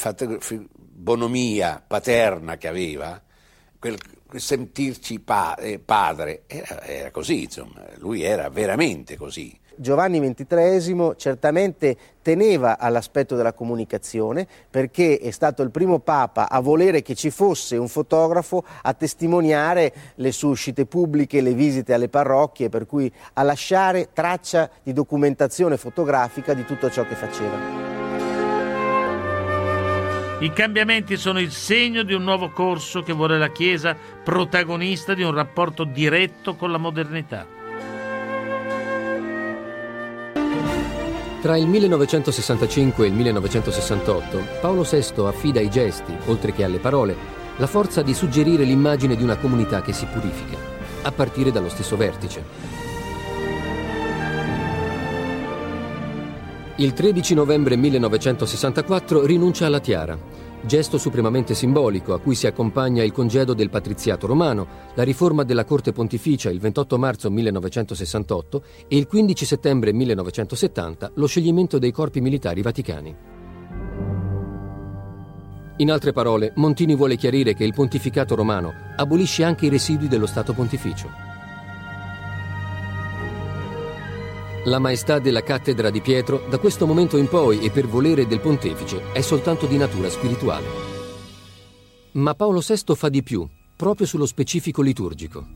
bonomia 0.76 1.82
paterna 1.86 2.58
che 2.58 2.68
aveva, 2.68 3.18
quel, 3.78 3.96
sentirci 4.38 5.20
pa- 5.20 5.56
eh, 5.56 5.78
padre, 5.78 6.42
era, 6.46 6.82
era 6.82 7.10
così, 7.10 7.44
insomma, 7.44 7.82
lui 7.98 8.22
era 8.22 8.48
veramente 8.48 9.16
così. 9.16 9.58
Giovanni 9.80 10.20
XXIII 10.20 11.14
certamente 11.16 11.96
teneva 12.20 12.78
all'aspetto 12.78 13.34
della 13.34 13.54
comunicazione 13.54 14.46
perché 14.68 15.18
è 15.18 15.30
stato 15.30 15.62
il 15.62 15.70
primo 15.70 16.00
Papa 16.00 16.50
a 16.50 16.60
volere 16.60 17.00
che 17.00 17.14
ci 17.14 17.30
fosse 17.30 17.78
un 17.78 17.88
fotografo 17.88 18.62
a 18.82 18.92
testimoniare 18.92 19.92
le 20.16 20.32
sue 20.32 20.50
uscite 20.50 20.84
pubbliche, 20.84 21.40
le 21.40 21.54
visite 21.54 21.94
alle 21.94 22.10
parrocchie, 22.10 22.68
per 22.68 22.84
cui 22.84 23.10
a 23.32 23.42
lasciare 23.42 24.10
traccia 24.12 24.68
di 24.82 24.92
documentazione 24.92 25.78
fotografica 25.78 26.52
di 26.52 26.66
tutto 26.66 26.90
ciò 26.90 27.06
che 27.06 27.14
faceva. 27.14 27.99
I 30.40 30.54
cambiamenti 30.54 31.18
sono 31.18 31.38
il 31.38 31.52
segno 31.52 32.02
di 32.02 32.14
un 32.14 32.22
nuovo 32.22 32.48
corso 32.50 33.02
che 33.02 33.12
vuole 33.12 33.36
la 33.36 33.50
Chiesa 33.50 33.94
protagonista 34.24 35.12
di 35.12 35.22
un 35.22 35.34
rapporto 35.34 35.84
diretto 35.84 36.56
con 36.56 36.70
la 36.70 36.78
modernità. 36.78 37.46
Tra 41.42 41.58
il 41.58 41.66
1965 41.66 43.04
e 43.04 43.08
il 43.08 43.14
1968 43.14 44.46
Paolo 44.62 44.82
VI 44.82 45.26
affida 45.26 45.60
ai 45.60 45.68
gesti, 45.68 46.16
oltre 46.24 46.52
che 46.52 46.64
alle 46.64 46.78
parole, 46.78 47.14
la 47.58 47.66
forza 47.66 48.00
di 48.00 48.14
suggerire 48.14 48.64
l'immagine 48.64 49.16
di 49.16 49.22
una 49.22 49.36
comunità 49.36 49.82
che 49.82 49.92
si 49.92 50.06
purifica, 50.06 50.56
a 51.02 51.12
partire 51.12 51.52
dallo 51.52 51.68
stesso 51.68 51.98
vertice. 51.98 52.79
Il 56.80 56.94
13 56.94 57.34
novembre 57.34 57.76
1964 57.76 59.26
rinuncia 59.26 59.66
alla 59.66 59.80
tiara, 59.80 60.18
gesto 60.62 60.96
supremamente 60.96 61.54
simbolico 61.54 62.14
a 62.14 62.20
cui 62.20 62.34
si 62.34 62.46
accompagna 62.46 63.02
il 63.02 63.12
congedo 63.12 63.52
del 63.52 63.68
patriziato 63.68 64.26
romano, 64.26 64.66
la 64.94 65.02
riforma 65.02 65.42
della 65.42 65.66
Corte 65.66 65.92
Pontificia 65.92 66.48
il 66.48 66.58
28 66.58 66.96
marzo 66.96 67.30
1968 67.30 68.64
e 68.88 68.96
il 68.96 69.06
15 69.06 69.44
settembre 69.44 69.92
1970 69.92 71.10
lo 71.16 71.26
scioglimento 71.26 71.78
dei 71.78 71.92
corpi 71.92 72.22
militari 72.22 72.62
vaticani. 72.62 73.16
In 75.76 75.90
altre 75.90 76.12
parole, 76.12 76.54
Montini 76.56 76.94
vuole 76.94 77.16
chiarire 77.16 77.52
che 77.52 77.64
il 77.64 77.74
pontificato 77.74 78.34
romano 78.34 78.72
abolisce 78.96 79.44
anche 79.44 79.66
i 79.66 79.68
residui 79.68 80.08
dello 80.08 80.26
Stato 80.26 80.54
pontificio. 80.54 81.29
La 84.64 84.78
maestà 84.78 85.18
della 85.18 85.42
cattedra 85.42 85.88
di 85.88 86.02
Pietro 86.02 86.44
da 86.50 86.58
questo 86.58 86.86
momento 86.86 87.16
in 87.16 87.28
poi 87.28 87.60
e 87.60 87.70
per 87.70 87.86
volere 87.86 88.26
del 88.26 88.40
pontefice 88.40 89.04
è 89.12 89.22
soltanto 89.22 89.64
di 89.64 89.78
natura 89.78 90.10
spirituale. 90.10 90.66
Ma 92.12 92.34
Paolo 92.34 92.60
VI 92.60 92.94
fa 92.94 93.08
di 93.08 93.22
più, 93.22 93.48
proprio 93.74 94.06
sullo 94.06 94.26
specifico 94.26 94.82
liturgico. 94.82 95.46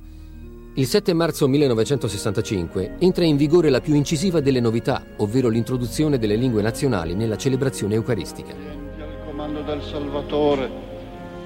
Il 0.77 0.87
7 0.87 1.13
marzo 1.13 1.47
1965 1.47 2.97
entra 3.01 3.25
in 3.25 3.37
vigore 3.37 3.69
la 3.69 3.83
più 3.83 3.93
incisiva 3.93 4.41
delle 4.41 4.61
novità, 4.61 5.05
ovvero 5.19 5.51
l'introduzione 5.51 6.17
delle 6.17 6.37
lingue 6.37 6.63
nazionali 6.63 7.15
nella 7.15 7.37
celebrazione 7.37 7.97
eucaristica. 7.97 8.55
Al 8.55 9.27
comando 9.27 9.61
del 9.61 9.83
Salvatore 9.83 10.71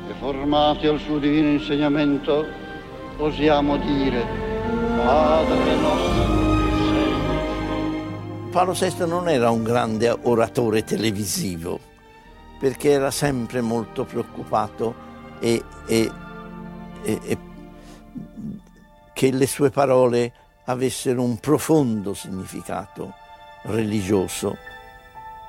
e 0.08 0.14
formati 0.20 0.86
al 0.86 1.00
suo 1.00 1.18
divino 1.18 1.48
insegnamento, 1.48 2.46
osiamo 3.16 3.76
dire, 3.78 4.24
Padre 4.96 5.74
nostro 5.74 6.37
Paolo 8.50 8.72
VI 8.72 9.06
non 9.06 9.28
era 9.28 9.50
un 9.50 9.62
grande 9.62 10.08
oratore 10.08 10.82
televisivo, 10.82 11.78
perché 12.58 12.90
era 12.90 13.10
sempre 13.10 13.60
molto 13.60 14.04
preoccupato 14.04 14.94
e, 15.38 15.62
e, 15.86 16.10
e, 17.02 17.38
che 19.12 19.30
le 19.30 19.46
sue 19.46 19.68
parole 19.68 20.32
avessero 20.64 21.22
un 21.22 21.36
profondo 21.38 22.14
significato 22.14 23.12
religioso. 23.64 24.56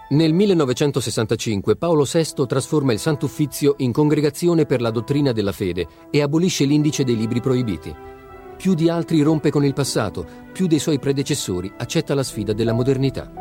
Nel 0.10 0.34
1965 0.34 1.78
Paolo 1.78 2.04
VI 2.04 2.46
trasforma 2.48 2.92
il 2.92 3.00
Sant'Uffizio 3.00 3.76
in 3.78 3.94
congregazione 3.94 4.66
per 4.66 4.82
la 4.82 4.92
dottrina 4.92 5.32
della 5.32 5.54
fede 5.54 5.88
e 6.12 6.22
abolisce 6.22 6.66
l'indice 6.66 7.06
dei 7.06 7.16
libri 7.16 7.40
proibiti 7.40 8.10
più 8.60 8.74
di 8.74 8.90
altri 8.90 9.22
rompe 9.22 9.52
con 9.52 9.64
il 9.64 9.74
passato, 9.74 10.26
più 10.52 10.68
dei 10.68 10.80
suoi 10.80 11.00
predecessori 11.00 11.72
accetta 11.78 12.14
la 12.14 12.24
sfida 12.24 12.52
della 12.52 12.74
modernità. 12.74 13.32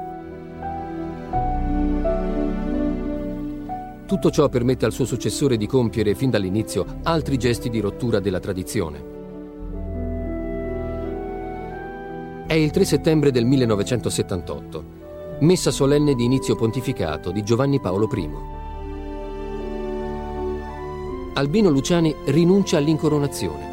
Tutto 4.07 4.31
ciò 4.31 4.49
permette 4.49 4.85
al 4.85 4.93
suo 4.93 5.05
successore 5.05 5.57
di 5.57 5.67
compiere 5.67 6.15
fin 6.15 6.31
dall'inizio 6.31 7.01
altri 7.03 7.37
gesti 7.37 7.69
di 7.69 7.81
rottura 7.81 8.21
della 8.21 8.39
tradizione. 8.39 9.05
È 12.47 12.55
il 12.55 12.71
3 12.71 12.85
settembre 12.85 13.33
del 13.33 13.45
1978. 13.45 14.85
Messa 15.41 15.73
solenne 15.73 16.15
di 16.15 16.23
inizio 16.23 16.55
pontificato 16.55 17.33
di 17.33 17.43
Giovanni 17.43 17.81
Paolo 17.81 18.09
I. 18.15 18.31
Albino 21.35 21.71
Luciani 21.71 22.15
rinuncia 22.27 22.77
all'incoronazione. 22.77 23.68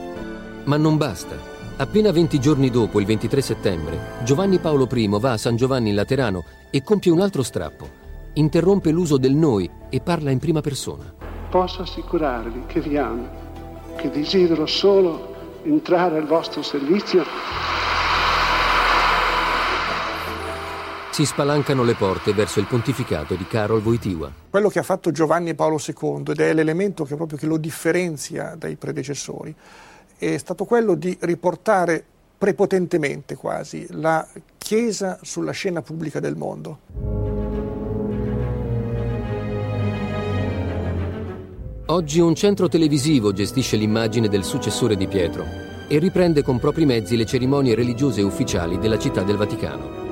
Ma 0.65 0.77
non 0.77 0.97
basta. 0.97 1.37
Appena 1.77 2.11
20 2.11 2.39
giorni 2.39 2.71
dopo, 2.71 2.99
il 2.99 3.05
23 3.05 3.41
settembre, 3.41 3.99
Giovanni 4.23 4.57
Paolo 4.57 4.87
I 4.91 5.07
va 5.19 5.33
a 5.33 5.37
San 5.37 5.55
Giovanni 5.55 5.89
in 5.89 5.95
Laterano 5.95 6.43
e 6.71 6.81
compie 6.81 7.11
un 7.11 7.21
altro 7.21 7.43
strappo. 7.43 7.87
Interrompe 8.33 8.89
l'uso 8.89 9.17
del 9.17 9.35
noi 9.35 9.69
e 9.89 10.01
parla 10.01 10.31
in 10.31 10.39
prima 10.39 10.61
persona. 10.61 11.13
Posso 11.51 11.83
assicurarvi 11.83 12.63
che 12.65 12.79
vi 12.79 12.97
amo, 12.97 13.27
che 13.95 14.09
desidero 14.09 14.65
solo 14.65 15.35
entrare 15.63 16.17
al 16.17 16.25
vostro 16.25 16.63
servizio. 16.63 17.23
Si 21.11 21.25
spalancano 21.25 21.83
le 21.83 21.93
porte 21.93 22.33
verso 22.33 22.59
il 22.59 22.65
pontificato 22.65 23.35
di 23.35 23.45
Karol 23.45 23.81
Wojtyła. 23.83 24.31
Quello 24.49 24.69
che 24.69 24.79
ha 24.79 24.83
fatto 24.83 25.11
Giovanni 25.11 25.53
Paolo 25.53 25.77
II 25.77 26.23
ed 26.27 26.39
è 26.39 26.53
l'elemento 26.53 27.03
che 27.03 27.15
proprio 27.15 27.37
che 27.37 27.45
lo 27.45 27.57
differenzia 27.57 28.55
dai 28.57 28.75
predecessori 28.75 29.55
è 30.17 30.37
stato 30.37 30.65
quello 30.65 30.95
di 30.95 31.15
riportare 31.21 32.03
prepotentemente 32.37 33.35
quasi 33.35 33.85
la 33.91 34.27
Chiesa 34.57 35.19
sulla 35.21 35.51
scena 35.51 35.81
pubblica 35.81 36.19
del 36.19 36.35
mondo. 36.35 36.79
Oggi 41.87 42.19
un 42.19 42.33
centro 42.33 42.67
televisivo 42.67 43.31
gestisce 43.31 43.77
l'immagine 43.77 44.27
del 44.27 44.43
successore 44.43 44.95
di 44.95 45.07
Pietro 45.07 45.45
e 45.87 45.99
riprende 45.99 46.41
con 46.41 46.57
propri 46.57 46.83
mezzi 46.83 47.15
le 47.15 47.27
cerimonie 47.27 47.75
religiose 47.75 48.23
ufficiali 48.23 48.79
della 48.79 48.97
città 48.97 49.21
del 49.21 49.37
Vaticano. 49.37 50.03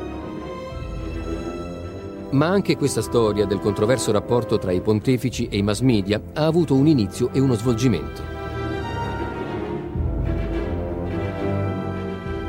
Ma 2.29 2.47
anche 2.47 2.77
questa 2.77 3.01
storia 3.01 3.45
del 3.45 3.59
controverso 3.59 4.11
rapporto 4.11 4.59
tra 4.59 4.71
i 4.71 4.81
pontefici 4.81 5.47
e 5.47 5.57
i 5.57 5.63
mass 5.63 5.79
media 5.79 6.21
ha 6.33 6.45
avuto 6.45 6.75
un 6.75 6.85
inizio 6.85 7.31
e 7.33 7.39
uno 7.39 7.55
svolgimento. 7.55 8.32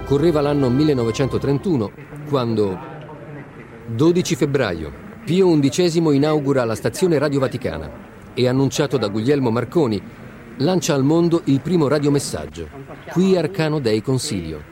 Correva 0.04 0.42
l'anno 0.42 0.68
1931 0.68 1.90
quando, 2.28 2.78
12 3.86 4.34
febbraio, 4.36 4.92
Pio 5.24 5.58
XI 5.58 6.14
inaugura 6.14 6.64
la 6.64 6.74
stazione 6.74 7.16
Radio 7.16 7.40
Vaticana 7.40 7.90
e, 8.34 8.46
annunciato 8.46 8.98
da 8.98 9.08
Guglielmo 9.08 9.50
Marconi, 9.50 10.00
lancia 10.58 10.92
al 10.94 11.04
mondo 11.04 11.40
il 11.44 11.60
primo 11.60 11.88
radiomessaggio, 11.88 12.68
Qui 13.12 13.34
Arcano 13.34 13.78
Dei 13.78 14.02
Consiglio. 14.02 14.62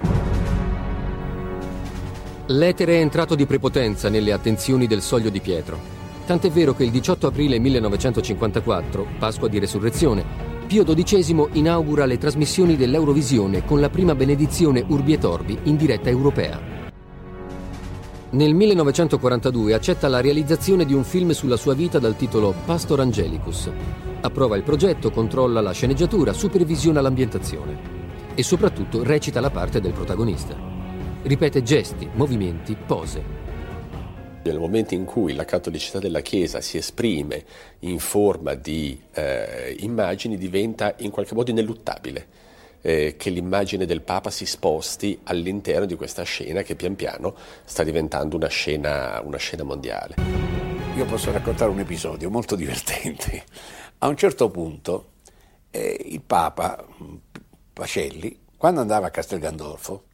L'etere 2.49 2.99
è 2.99 3.01
entrato 3.01 3.35
di 3.35 3.47
prepotenza 3.47 4.11
nelle 4.11 4.33
attenzioni 4.33 4.87
del 4.87 5.01
soglio 5.01 5.31
di 5.31 5.41
Pietro, 5.41 5.79
tant'è 6.27 6.51
vero 6.51 6.75
che 6.75 6.85
il 6.85 6.91
18 6.91 7.29
aprile 7.29 7.59
1954, 7.59 9.07
Pasqua 9.19 9.49
di 9.49 9.59
Resurrezione, 9.59 10.52
Pio 10.73 10.85
XII 10.85 11.49
inaugura 11.53 12.07
le 12.07 12.17
trasmissioni 12.17 12.77
dell'Eurovisione 12.77 13.63
con 13.63 13.79
la 13.79 13.91
prima 13.91 14.15
benedizione 14.15 14.83
Urbi 14.89 15.13
et 15.13 15.23
Orbi 15.23 15.59
in 15.65 15.77
diretta 15.77 16.09
europea. 16.09 16.59
Nel 18.31 18.55
1942 18.55 19.75
accetta 19.75 20.09
la 20.09 20.23
realizzazione 20.23 20.87
di 20.87 20.95
un 20.95 21.05
film 21.05 21.33
sulla 21.33 21.59
sua 21.59 21.75
vita 21.75 21.99
dal 21.99 22.17
titolo 22.17 22.55
Pastor 22.65 23.01
Angelicus. 23.01 23.71
Approva 24.23 24.57
il 24.57 24.63
progetto, 24.63 25.11
controlla 25.11 25.61
la 25.61 25.73
sceneggiatura, 25.73 26.33
supervisiona 26.33 27.03
l'ambientazione 27.03 27.79
e 28.35 28.43
soprattutto 28.43 29.03
recita 29.03 29.43
la 29.43 29.51
parte 29.51 29.79
del 29.79 29.93
protagonista. 29.93 30.57
Ripete 31.21 31.63
gesti, 31.63 32.09
movimenti, 32.15 32.75
pose, 32.87 33.42
nel 34.45 34.59
momento 34.59 34.95
in 34.95 35.05
cui 35.05 35.35
la 35.35 35.45
cattolicità 35.45 35.99
della 35.99 36.21
Chiesa 36.21 36.61
si 36.61 36.77
esprime 36.77 37.45
in 37.81 37.99
forma 37.99 38.55
di 38.55 39.01
eh, 39.13 39.77
immagini 39.81 40.37
diventa 40.37 40.95
in 40.99 41.11
qualche 41.11 41.35
modo 41.35 41.51
ineluttabile 41.51 42.27
eh, 42.83 43.15
che 43.17 43.31
l'immagine 43.31 43.87
del 43.87 44.03
Papa 44.03 44.31
si 44.31 44.45
sposti 44.45 45.19
all'interno 45.25 45.87
di 45.87 45.95
questa 45.95 46.25
scena 46.25 46.63
che 46.63 46.75
pian 46.75 46.97
piano 46.97 47.35
sta 47.65 47.83
diventando 47.83 48.37
una 48.37 48.49
scena, 48.49 49.21
una 49.25 49.39
scena 49.39 49.63
mondiale. 49.63 50.17
Io 50.97 51.07
posso 51.07 51.33
raccontare 51.33 51.71
un 51.71 51.79
episodio 51.79 52.29
molto 52.29 52.55
divertente. 52.55 53.45
A 53.99 54.09
un 54.09 54.17
certo 54.17 54.51
punto 54.51 55.13
eh, 55.71 56.07
il 56.07 56.21
Papa 56.21 56.85
Pacelli, 57.73 58.41
quando 58.57 58.81
andava 58.81 59.07
a 59.07 59.11
Castel 59.11 59.39
Gandolfo, 59.39 60.05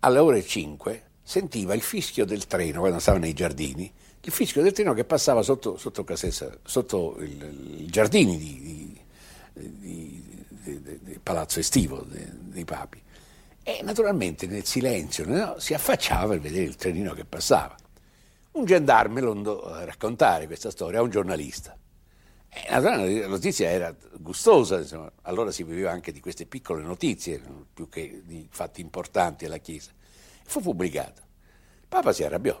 alle 0.00 0.18
ore 0.18 0.42
5 0.42 1.02
sentiva 1.28 1.74
il 1.74 1.82
fischio 1.82 2.24
del 2.24 2.46
treno 2.46 2.80
quando 2.80 2.98
stava 3.00 3.18
nei 3.18 3.34
giardini, 3.34 3.92
il 4.22 4.32
fischio 4.32 4.62
del 4.62 4.72
treno 4.72 4.94
che 4.94 5.04
passava 5.04 5.42
sotto, 5.42 5.76
sotto, 5.76 6.02
Casessa, 6.02 6.50
sotto 6.64 7.16
il, 7.18 7.80
il 7.80 7.90
giardini 7.90 8.38
di, 8.38 8.98
di, 9.52 10.22
di, 10.62 10.80
del 10.82 11.20
palazzo 11.22 11.60
estivo 11.60 12.02
dei 12.08 12.64
papi. 12.64 13.02
E 13.62 13.80
naturalmente 13.82 14.46
nel 14.46 14.64
silenzio 14.64 15.26
no, 15.26 15.58
si 15.58 15.74
affacciava 15.74 16.28
per 16.28 16.40
vedere 16.40 16.64
il 16.64 16.76
trenino 16.76 17.12
che 17.12 17.26
passava. 17.26 17.76
Un 18.52 18.64
gendarme 18.64 19.20
lo 19.20 19.32
andò 19.32 19.84
raccontare 19.84 20.46
questa 20.46 20.70
storia 20.70 21.00
a 21.00 21.02
un 21.02 21.10
giornalista. 21.10 21.76
E 22.48 22.70
naturalmente 22.70 23.20
la 23.20 23.28
notizia 23.28 23.68
era 23.68 23.94
gustosa, 24.16 24.78
insomma. 24.78 25.12
allora 25.22 25.50
si 25.50 25.62
viveva 25.62 25.90
anche 25.90 26.10
di 26.10 26.20
queste 26.20 26.46
piccole 26.46 26.82
notizie, 26.82 27.38
più 27.74 27.90
che 27.90 28.22
di 28.24 28.48
fatti 28.50 28.80
importanti 28.80 29.44
alla 29.44 29.58
Chiesa 29.58 29.96
fu 30.48 30.60
pubblicata. 30.60 31.20
Il 31.20 31.86
Papa 31.88 32.12
si 32.12 32.24
arrabbiò, 32.24 32.60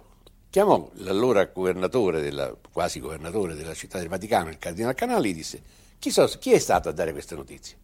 chiamò 0.50 0.90
l'allora 0.96 1.46
governatore, 1.46 2.20
della, 2.20 2.54
quasi 2.70 3.00
governatore 3.00 3.54
della 3.54 3.74
città 3.74 3.98
del 3.98 4.08
Vaticano, 4.08 4.50
il 4.50 4.58
Cardinale 4.58 4.94
Canali, 4.94 5.30
e 5.30 5.34
disse 5.34 5.62
chi, 5.98 6.10
so, 6.10 6.26
chi 6.38 6.52
è 6.52 6.58
stato 6.58 6.90
a 6.90 6.92
dare 6.92 7.12
queste 7.12 7.34
notizie? 7.34 7.76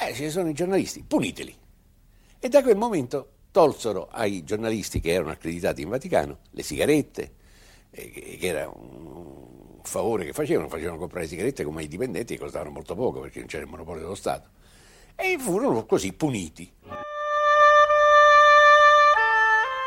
Eh, 0.00 0.14
ci 0.14 0.30
sono 0.30 0.48
i 0.48 0.54
giornalisti, 0.54 1.04
puniteli. 1.06 1.54
E 2.38 2.48
da 2.48 2.62
quel 2.62 2.76
momento 2.76 3.32
tolsero 3.50 4.08
ai 4.10 4.42
giornalisti 4.42 5.00
che 5.00 5.12
erano 5.12 5.30
accreditati 5.30 5.82
in 5.82 5.90
Vaticano 5.90 6.38
le 6.50 6.62
sigarette, 6.62 7.34
eh, 7.90 8.10
che 8.10 8.46
era 8.46 8.68
un 8.68 9.80
favore 9.82 10.24
che 10.24 10.32
facevano, 10.32 10.68
facevano 10.68 10.98
comprare 10.98 11.26
sigarette 11.26 11.62
come 11.62 11.82
ai 11.82 11.88
dipendenti 11.88 12.34
che 12.34 12.40
costavano 12.40 12.70
molto 12.70 12.94
poco 12.94 13.20
perché 13.20 13.38
non 13.38 13.48
c'era 13.48 13.64
il 13.64 13.70
monopolio 13.70 14.02
dello 14.02 14.14
Stato. 14.14 14.48
E 15.14 15.36
furono 15.38 15.84
così 15.84 16.12
puniti. 16.14 16.72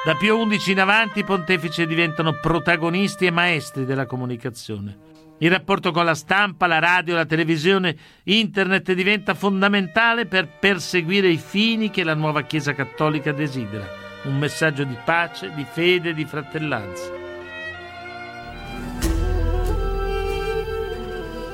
Da 0.09 0.15
Pio 0.15 0.43
XI 0.43 0.71
in 0.71 0.79
avanti 0.79 1.19
i 1.19 1.23
pontefici 1.23 1.85
diventano 1.85 2.33
protagonisti 2.33 3.27
e 3.27 3.31
maestri 3.31 3.85
della 3.85 4.07
comunicazione. 4.07 4.97
Il 5.37 5.51
rapporto 5.51 5.91
con 5.91 6.03
la 6.03 6.15
stampa, 6.15 6.65
la 6.65 6.79
radio, 6.79 7.13
la 7.13 7.27
televisione, 7.27 7.95
internet 8.23 8.91
diventa 8.93 9.35
fondamentale 9.35 10.25
per 10.25 10.47
perseguire 10.47 11.29
i 11.29 11.37
fini 11.37 11.91
che 11.91 12.03
la 12.03 12.15
nuova 12.15 12.41
Chiesa 12.41 12.73
cattolica 12.73 13.31
desidera, 13.33 13.87
un 14.23 14.39
messaggio 14.39 14.83
di 14.83 14.97
pace, 15.05 15.51
di 15.53 15.63
fede, 15.71 16.15
di 16.15 16.25
fratellanza. 16.25 17.11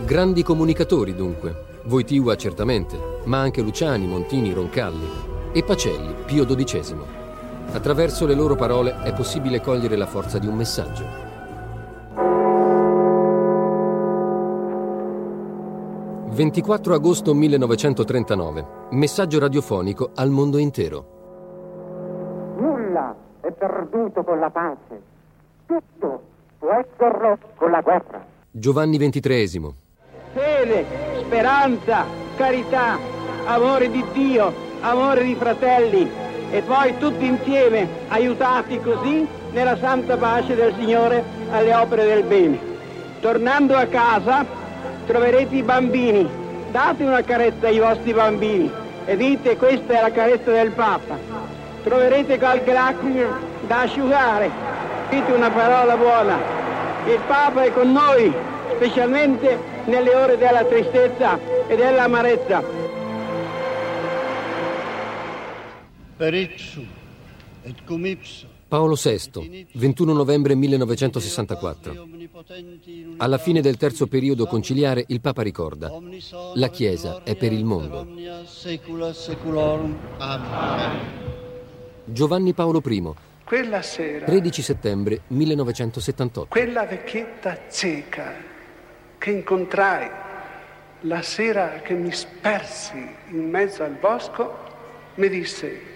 Grandi 0.05 0.43
comunicatori 0.43 1.13
dunque, 1.13 1.81
Voitiva 1.83 2.37
certamente, 2.37 2.97
ma 3.25 3.37
anche 3.41 3.61
Luciani, 3.61 4.07
Montini, 4.07 4.53
Roncalli 4.53 5.09
e 5.51 5.61
Pacelli, 5.61 6.15
Pio 6.25 6.45
XII. 6.45 7.24
Attraverso 7.71 8.25
le 8.25 8.33
loro 8.33 8.55
parole 8.55 9.01
è 9.03 9.13
possibile 9.13 9.61
cogliere 9.61 9.95
la 9.95 10.05
forza 10.05 10.39
di 10.39 10.47
un 10.47 10.55
messaggio. 10.55 11.23
«24 16.35 16.91
agosto 16.91 17.33
1939. 17.33 18.65
Messaggio 18.91 19.39
radiofonico 19.39 20.11
al 20.15 20.29
mondo 20.29 20.57
intero. 20.57 21.05
Nulla 22.57 23.15
è 23.39 23.51
perduto 23.51 24.23
con 24.23 24.39
la 24.39 24.49
pace. 24.49 25.01
Tutto 25.65 26.21
può 26.59 26.71
esserlo 26.71 27.37
con 27.55 27.71
la 27.71 27.81
guerra. 27.81 28.25
Giovanni 28.51 28.97
XXIII. 28.97 29.73
Fede, 30.33 30.85
speranza, 31.19 32.03
carità, 32.35 32.97
amore 33.45 33.89
di 33.89 34.03
Dio, 34.11 34.51
amore 34.81 35.23
di 35.23 35.35
fratelli, 35.35 36.09
e 36.55 36.61
poi 36.61 36.97
tutti 36.97 37.25
insieme, 37.25 37.85
aiutati 38.07 38.79
così, 38.79 39.27
nella 39.51 39.75
santa 39.77 40.15
pace 40.15 40.55
del 40.55 40.73
Signore 40.77 41.21
alle 41.51 41.73
opere 41.75 42.05
del 42.05 42.23
bene. 42.23 42.57
Tornando 43.19 43.75
a 43.75 43.83
casa 43.87 44.45
troverete 45.05 45.53
i 45.53 45.63
bambini, 45.63 46.25
date 46.71 47.03
una 47.03 47.21
carezza 47.23 47.67
ai 47.67 47.79
vostri 47.79 48.13
bambini 48.13 48.71
e 49.03 49.17
dite 49.17 49.57
questa 49.57 49.97
è 49.97 50.01
la 50.01 50.11
carezza 50.11 50.51
del 50.51 50.71
Papa. 50.71 51.17
Troverete 51.83 52.39
qualche 52.39 52.71
lacrima 52.71 53.37
da 53.67 53.81
asciugare, 53.81 54.49
dite 55.09 55.33
una 55.33 55.49
parola 55.49 55.97
buona. 55.97 56.37
Il 57.05 57.19
Papa 57.27 57.63
è 57.63 57.73
con 57.73 57.91
noi, 57.91 58.33
specialmente 58.75 59.59
nelle 59.83 60.15
ore 60.15 60.37
della 60.37 60.63
tristezza 60.63 61.37
e 61.67 61.75
dell'amarezza. 61.75 62.84
Paolo 68.67 68.95
VI, 68.95 69.67
21 69.73 70.13
novembre 70.13 70.55
1964. 70.55 72.07
Alla 73.17 73.37
fine 73.37 73.59
del 73.59 73.75
terzo 73.75 74.07
periodo 74.07 74.45
conciliare 74.45 75.03
il 75.07 75.19
Papa 75.19 75.41
ricorda, 75.41 75.91
la 76.53 76.69
Chiesa 76.69 77.21
è 77.23 77.35
per 77.35 77.51
il 77.51 77.65
mondo. 77.65 78.07
Giovanni 82.05 82.53
Paolo 82.53 82.81
I, 82.85 83.11
Quella 83.43 83.81
sera, 83.81 84.25
13 84.25 84.61
settembre 84.61 85.21
1978. 85.27 86.47
quella 86.49 86.85
vecchietta 86.85 87.59
cieca 87.69 88.35
che 89.17 89.31
incontrai 89.31 90.09
la 91.01 91.21
sera 91.21 91.81
che 91.83 91.93
mi 91.93 92.11
spersi 92.13 93.05
in 93.31 93.49
mezzo 93.49 93.83
al 93.83 93.97
bosco, 93.99 94.63
mi 95.15 95.29
disse, 95.29 95.93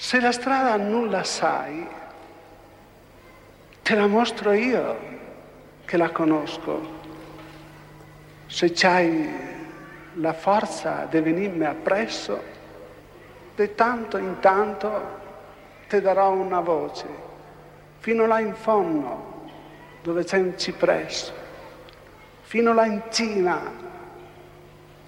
se 0.00 0.18
la 0.18 0.32
strada 0.32 0.78
non 0.78 1.10
la 1.10 1.22
sai, 1.24 1.86
te 3.82 3.94
la 3.94 4.06
mostro 4.06 4.52
io 4.52 4.96
che 5.84 5.98
la 5.98 6.08
conosco. 6.08 6.98
Se 8.46 8.72
c'hai 8.72 9.28
la 10.14 10.32
forza 10.32 11.04
di 11.04 11.20
venirmi 11.20 11.66
appresso, 11.66 12.42
di 13.54 13.74
tanto 13.74 14.16
in 14.16 14.38
tanto 14.40 15.18
ti 15.86 16.00
darò 16.00 16.30
una 16.30 16.60
voce, 16.60 17.06
fino 17.98 18.24
là 18.24 18.40
in 18.40 18.54
fondo, 18.54 19.50
dove 20.02 20.24
c'è 20.24 20.38
un 20.38 20.56
cipresso, 20.56 21.30
fino 22.40 22.72
là 22.72 22.86
in 22.86 23.02
cima, 23.10 23.60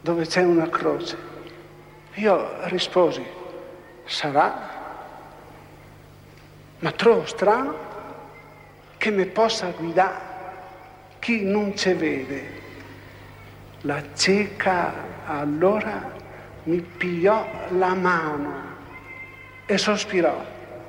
dove 0.02 0.26
c'è 0.26 0.42
una 0.42 0.68
croce. 0.68 1.16
Io 2.16 2.68
risposi, 2.68 3.24
sarà, 4.04 4.71
ma 6.82 6.90
trovo 6.90 7.24
strano 7.26 7.74
che 8.96 9.10
mi 9.10 9.26
possa 9.26 9.70
guidare 9.70 10.30
chi 11.18 11.44
non 11.44 11.76
ci 11.76 11.92
vede. 11.92 12.60
La 13.82 14.02
cieca 14.14 15.24
allora 15.26 16.12
mi 16.64 16.80
pigliò 16.80 17.46
la 17.70 17.94
mano 17.94 18.52
e 19.66 19.78
sospirò, 19.78 20.44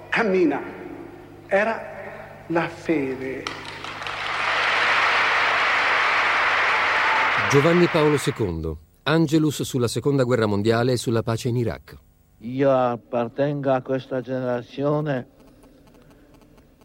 cammina. 0.09 0.61
Era 1.45 2.43
la 2.47 2.67
fede. 2.67 3.43
Giovanni 7.51 7.85
Paolo 7.85 8.17
II, 8.23 8.75
Angelus 9.03 9.61
sulla 9.61 9.87
seconda 9.87 10.23
guerra 10.23 10.47
mondiale 10.47 10.93
e 10.93 10.97
sulla 10.97 11.21
pace 11.21 11.49
in 11.49 11.57
Iraq. 11.57 11.95
Io 12.39 12.71
appartengo 12.71 13.71
a 13.71 13.81
questa 13.81 14.21
generazione 14.21 15.32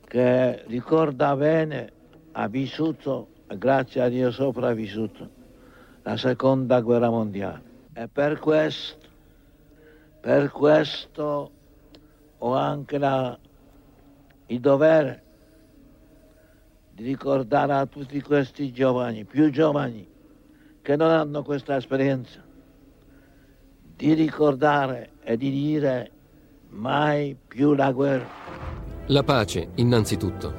che 0.08 0.64
ricorda 0.68 1.36
bene, 1.36 1.92
ha 2.32 2.48
vissuto, 2.48 3.28
grazie 3.46 4.00
a 4.00 4.08
Dio 4.08 4.30
sopravvissuto, 4.30 5.28
la 6.02 6.16
seconda 6.16 6.80
guerra 6.80 7.10
mondiale. 7.10 7.62
E 7.92 8.08
per 8.08 8.38
questo, 8.38 9.06
per 10.18 10.50
questo 10.50 11.50
ho 12.38 12.54
anche 12.54 12.96
la, 12.96 13.38
il 14.46 14.60
dovere 14.60 15.22
di 16.92 17.04
ricordare 17.04 17.74
a 17.74 17.84
tutti 17.84 18.18
questi 18.22 18.72
giovani, 18.72 19.26
più 19.26 19.50
giovani, 19.50 20.08
che 20.80 20.96
non 20.96 21.10
hanno 21.10 21.42
questa 21.42 21.76
esperienza, 21.76 22.42
di 23.94 24.14
ricordare 24.14 25.10
e 25.22 25.36
di 25.36 25.50
dire 25.50 26.10
mai 26.70 27.36
più 27.46 27.74
la 27.74 27.92
guerra. 27.92 28.67
La 29.10 29.22
pace, 29.22 29.70
innanzitutto. 29.76 30.52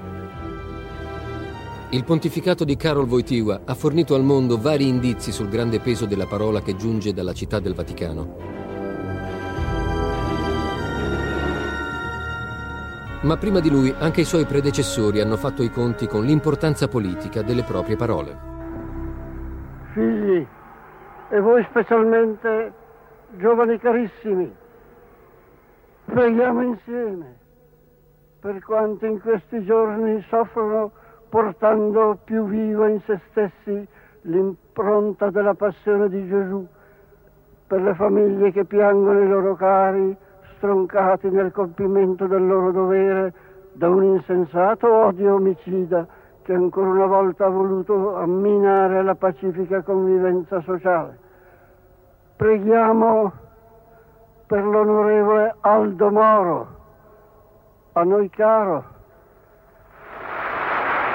Il 1.91 2.03
pontificato 2.03 2.63
di 2.63 2.75
Karol 2.75 3.07
Wojtyła 3.07 3.61
ha 3.63 3.75
fornito 3.75 4.15
al 4.15 4.23
mondo 4.23 4.57
vari 4.57 4.87
indizi 4.87 5.31
sul 5.31 5.49
grande 5.49 5.79
peso 5.79 6.07
della 6.07 6.25
parola 6.25 6.59
che 6.59 6.75
giunge 6.75 7.13
dalla 7.13 7.33
città 7.33 7.59
del 7.59 7.75
Vaticano. 7.75 8.37
Ma 13.21 13.37
prima 13.37 13.59
di 13.59 13.69
lui 13.69 13.93
anche 13.99 14.21
i 14.21 14.25
suoi 14.25 14.45
predecessori 14.45 15.21
hanno 15.21 15.37
fatto 15.37 15.61
i 15.61 15.69
conti 15.69 16.07
con 16.07 16.25
l'importanza 16.25 16.87
politica 16.87 17.43
delle 17.43 17.61
proprie 17.61 17.97
parole. 17.97 18.37
Figli, 19.93 20.47
e 21.29 21.39
voi 21.39 21.63
specialmente, 21.69 22.73
giovani 23.37 23.77
carissimi, 23.77 24.51
preghiamo 26.05 26.61
insieme 26.63 27.38
per 28.39 28.63
quanti 28.63 29.05
in 29.05 29.19
questi 29.19 29.63
giorni 29.65 30.21
soffrono 30.29 30.91
portando 31.27 32.17
più 32.23 32.45
viva 32.45 32.87
in 32.87 33.01
se 33.01 33.19
stessi 33.29 33.87
l'impronta 34.21 35.29
della 35.29 35.53
passione 35.53 36.07
di 36.09 36.25
Gesù, 36.27 36.65
per 37.67 37.81
le 37.81 37.93
famiglie 37.95 38.51
che 38.51 38.65
piangono 38.65 39.21
i 39.21 39.27
loro 39.27 39.55
cari 39.55 40.15
stroncati 40.55 41.29
nel 41.29 41.51
compimento 41.51 42.27
del 42.27 42.45
loro 42.45 42.71
dovere 42.71 43.33
da 43.73 43.89
un 43.89 44.03
insensato 44.03 44.91
odio 44.91 45.35
omicida 45.35 46.07
che 46.41 46.53
ancora 46.53 46.89
una 46.89 47.05
volta 47.05 47.45
ha 47.45 47.49
voluto 47.49 48.15
amminare 48.15 49.03
la 49.03 49.15
pacifica 49.15 49.81
convivenza 49.83 50.61
sociale. 50.61 51.17
Preghiamo 52.35 53.31
per 54.47 54.63
l'onorevole 54.63 55.55
Aldo 55.59 56.09
Moro, 56.09 56.78
a 57.99 58.03
noi 58.03 58.29
caro, 58.29 58.83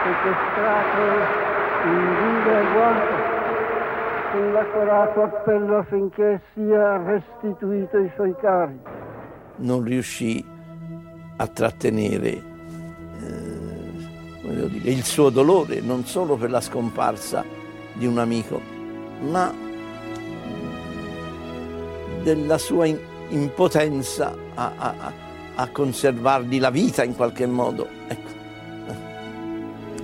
sequestrato 0.05 1.03
in 1.87 2.17
vile 2.19 2.57
agguato, 2.59 3.33
con 4.33 4.53
l'accorato 4.53 5.23
appello 5.23 5.79
affinché 5.79 6.43
sia 6.53 6.99
restituito 7.03 7.97
ai 7.97 8.11
suoi 8.15 8.35
cari. 8.39 8.79
Non 9.57 9.83
riuscì 9.83 10.45
a 11.37 11.47
trattenere 11.47 12.29
eh, 13.23 14.43
dire, 14.43 14.91
il 14.91 15.05
suo 15.05 15.31
dolore, 15.31 15.81
non 15.81 16.05
solo 16.05 16.37
per 16.37 16.51
la 16.51 16.61
scomparsa 16.61 17.43
di 17.95 18.07
un 18.07 18.19
amico, 18.19 18.61
ma 19.21 19.51
della 22.23 22.59
sua 22.59 22.87
impotenza 23.29 24.35
a- 24.55 24.73
a- 24.77 24.95
a 25.57 25.69
conservargli 25.69 26.59
la 26.59 26.71
vita 26.71 27.05
in 27.05 27.15
qualche 27.15 27.47
modo. 27.47 27.89
Ecco. 28.09 28.33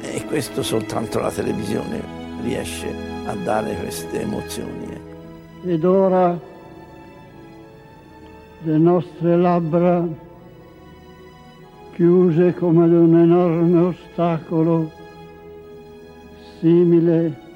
E 0.01 0.24
questo 0.26 0.62
soltanto 0.62 1.20
la 1.20 1.30
televisione 1.30 2.03
riesce 2.42 2.92
a 3.26 3.34
dare 3.34 3.76
queste 3.76 4.22
emozioni. 4.22 4.84
ecco. 4.90 5.68
Ed 5.68 5.84
ora 5.84 6.38
le 8.62 8.78
nostre 8.78 9.36
labbra 9.36 10.07
chiuse 11.94 12.55
come 12.55 12.84
ad 12.84 12.92
un 12.92 13.18
enorme 13.18 13.80
ostacolo, 13.80 14.90
simile 16.59 17.48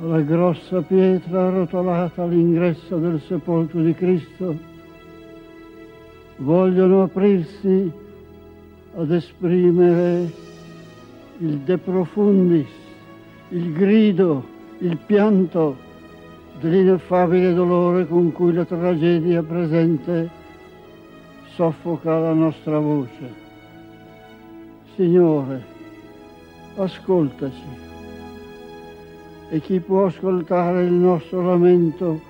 alla 0.00 0.20
grossa 0.20 0.82
pietra 0.82 1.46
arrotolata 1.46 2.22
all'ingresso 2.24 2.96
del 2.96 3.20
sepolcro 3.26 3.80
di 3.80 3.94
Cristo, 3.94 4.56
vogliono 6.36 7.02
aprirsi 7.02 7.90
ad 8.96 9.10
esprimere 9.10 10.32
il 11.38 11.58
de 11.58 11.78
profundis, 11.78 12.68
il 13.50 13.72
grido, 13.72 14.44
il 14.78 14.96
pianto 14.96 15.76
dell'ineffabile 16.60 17.54
dolore 17.54 18.06
con 18.06 18.32
cui 18.32 18.52
la 18.52 18.64
tragedia 18.64 19.42
presente 19.42 20.30
soffoca 21.54 22.18
la 22.18 22.32
nostra 22.32 22.78
voce. 22.78 23.42
Signore, 24.94 25.64
ascoltaci. 26.76 27.82
E 29.50 29.60
chi 29.60 29.80
può 29.80 30.06
ascoltare 30.06 30.84
il 30.84 30.92
nostro 30.92 31.42
lamento 31.42 32.20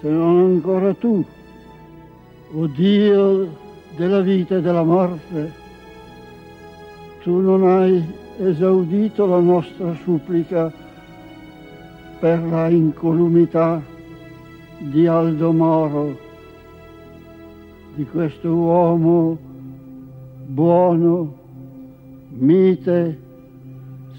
se 0.00 0.08
non 0.08 0.38
ancora 0.38 0.94
tu, 0.94 1.24
o 2.52 2.66
Dio 2.66 3.48
della 3.96 4.20
vita 4.20 4.56
e 4.56 4.60
della 4.60 4.82
morte? 4.82 5.52
Tu 7.22 7.40
non 7.40 7.66
hai 7.66 8.04
esaudito 8.38 9.26
la 9.26 9.40
nostra 9.40 9.94
supplica 9.94 10.72
per 12.20 12.42
la 12.42 12.68
incolumità 12.68 13.82
di 14.78 15.06
Aldo 15.06 15.52
Moro, 15.52 16.18
di 17.94 18.04
questo 18.04 18.52
uomo 18.52 19.38
buono, 20.46 21.34
mite, 22.28 23.20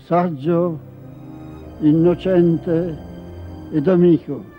saggio, 0.05 0.80
innocente 1.80 2.97
ed 3.71 3.88
amico. 3.88 4.57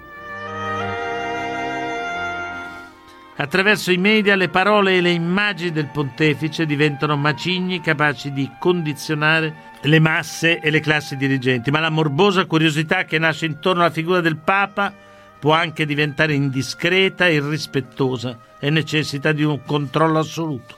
Attraverso 3.41 3.93
i 3.93 3.99
media 3.99 4.35
le 4.35 4.49
parole 4.49 4.97
e 4.97 5.01
le 5.01 5.11
immagini 5.11 5.71
del 5.71 5.87
pontefice 5.87 6.67
diventano 6.67 7.17
macigni 7.17 7.81
capaci 7.81 8.33
di 8.33 8.51
condizionare 8.59 9.55
le 9.83 10.01
masse 10.01 10.59
e 10.59 10.71
le 10.71 10.81
classi 10.81 11.17
dirigenti, 11.17 11.71
ma 11.71 11.79
la 11.79 11.89
morbosa 11.89 12.47
curiosità 12.47 13.05
che 13.05 13.17
nasce 13.17 13.47
intorno 13.47 13.83
alla 13.83 13.93
figura 13.93 14.21
del 14.21 14.39
Papa 14.39 14.93
può 15.39 15.53
anche 15.53 15.87
diventare 15.87 16.35
indiscreta 16.35 17.29
e 17.29 17.35
irrispettosa 17.35 18.37
e 18.59 18.71
necessita 18.71 19.31
di 19.31 19.45
un 19.45 19.61
controllo 19.65 20.19
assoluto. 20.19 20.75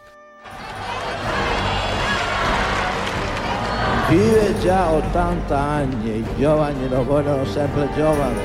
Vive 4.11 4.55
già 4.61 4.91
80 4.91 5.59
anni, 5.59 6.17
i 6.19 6.25
giovani 6.37 6.89
lo 6.91 7.05
vogliono 7.05 7.47
sempre 7.47 7.89
giovane. 7.97 8.43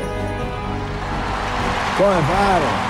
Come 1.98 2.22
fare? 2.22 2.85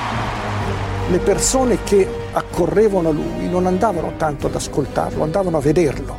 Le 1.08 1.20
persone 1.20 1.84
che 1.84 2.08
accorrevano 2.32 3.10
a 3.10 3.12
lui 3.12 3.48
non 3.48 3.68
andavano 3.68 4.14
tanto 4.18 4.48
ad 4.48 4.56
ascoltarlo, 4.56 5.22
andavano 5.22 5.58
a 5.58 5.60
vederlo. 5.60 6.18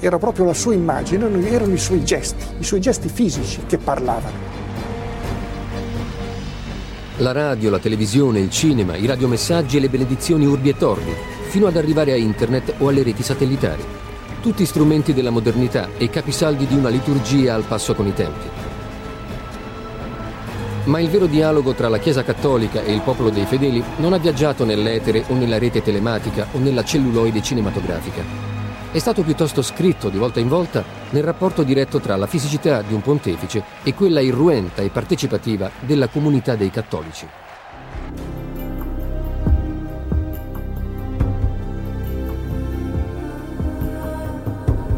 Era 0.00 0.18
proprio 0.18 0.44
la 0.46 0.52
sua 0.52 0.74
immagine, 0.74 1.48
erano 1.48 1.72
i 1.72 1.78
suoi 1.78 2.04
gesti, 2.04 2.44
i 2.58 2.64
suoi 2.64 2.80
gesti 2.80 3.08
fisici 3.08 3.60
che 3.66 3.78
parlavano. 3.78 4.54
La 7.18 7.30
radio, 7.30 7.70
la 7.70 7.78
televisione, 7.78 8.40
il 8.40 8.50
cinema, 8.50 8.96
i 8.96 9.06
radiomessaggi 9.06 9.76
e 9.76 9.80
le 9.80 9.88
benedizioni 9.88 10.44
urbi 10.44 10.70
e 10.70 10.76
torbi, 10.76 11.14
fino 11.48 11.68
ad 11.68 11.76
arrivare 11.76 12.12
a 12.12 12.16
internet 12.16 12.74
o 12.78 12.88
alle 12.88 13.04
reti 13.04 13.22
satellitari. 13.22 13.84
Tutti 14.42 14.66
strumenti 14.66 15.14
della 15.14 15.30
modernità 15.30 15.90
e 15.96 16.10
capisaldi 16.10 16.66
di 16.66 16.74
una 16.74 16.88
liturgia 16.88 17.54
al 17.54 17.62
passo 17.62 17.94
con 17.94 18.08
i 18.08 18.12
tempi. 18.12 18.65
Ma 20.86 21.00
il 21.00 21.08
vero 21.08 21.26
dialogo 21.26 21.74
tra 21.74 21.88
la 21.88 21.98
Chiesa 21.98 22.22
cattolica 22.22 22.80
e 22.80 22.92
il 22.92 23.00
popolo 23.00 23.30
dei 23.30 23.44
fedeli 23.44 23.82
non 23.96 24.12
ha 24.12 24.18
viaggiato 24.18 24.64
nell'etere 24.64 25.24
o 25.28 25.34
nella 25.34 25.58
rete 25.58 25.82
telematica 25.82 26.46
o 26.52 26.58
nella 26.58 26.84
celluloide 26.84 27.42
cinematografica. 27.42 28.22
È 28.92 28.98
stato 28.98 29.22
piuttosto 29.22 29.62
scritto 29.62 30.08
di 30.08 30.16
volta 30.16 30.38
in 30.38 30.46
volta 30.46 30.84
nel 31.10 31.24
rapporto 31.24 31.64
diretto 31.64 31.98
tra 31.98 32.14
la 32.14 32.28
fisicità 32.28 32.82
di 32.82 32.94
un 32.94 33.02
pontefice 33.02 33.64
e 33.82 33.94
quella 33.94 34.20
irruenta 34.20 34.82
e 34.82 34.90
partecipativa 34.90 35.70
della 35.80 36.06
comunità 36.06 36.54
dei 36.54 36.70
cattolici. 36.70 37.26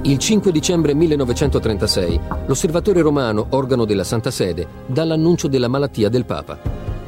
Il 0.08 0.16
5 0.16 0.50
dicembre 0.52 0.94
1936 0.94 2.20
l'Osservatore 2.46 3.02
Romano, 3.02 3.48
organo 3.50 3.84
della 3.84 4.04
Santa 4.04 4.30
Sede, 4.30 4.66
dà 4.86 5.04
l'annuncio 5.04 5.48
della 5.48 5.68
malattia 5.68 6.08
del 6.08 6.24
Papa. 6.24 6.58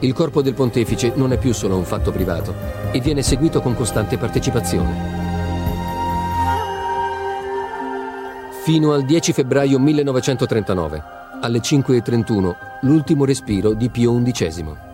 Il 0.01 0.13
corpo 0.13 0.43
del 0.43 0.53
pontefice 0.53 1.11
non 1.15 1.33
è 1.33 1.39
più 1.39 1.55
solo 1.55 1.79
un 1.79 1.85
fatto 1.85 2.13
privato 2.13 2.53
e 2.93 3.01
viene 3.01 3.23
seguito 3.23 3.63
con 3.63 3.75
costante 3.75 4.19
partecipazione. 4.19 5.19
Fino 8.65 8.93
al 8.93 9.07
10 9.07 9.33
febbraio 9.33 9.79
1939, 9.79 11.03
alle 11.41 11.61
5.31, 11.61 12.55
l'ultimo 12.83 13.25
respiro 13.25 13.73
di 13.73 13.89
Pio 13.89 14.23
XI. 14.23 14.90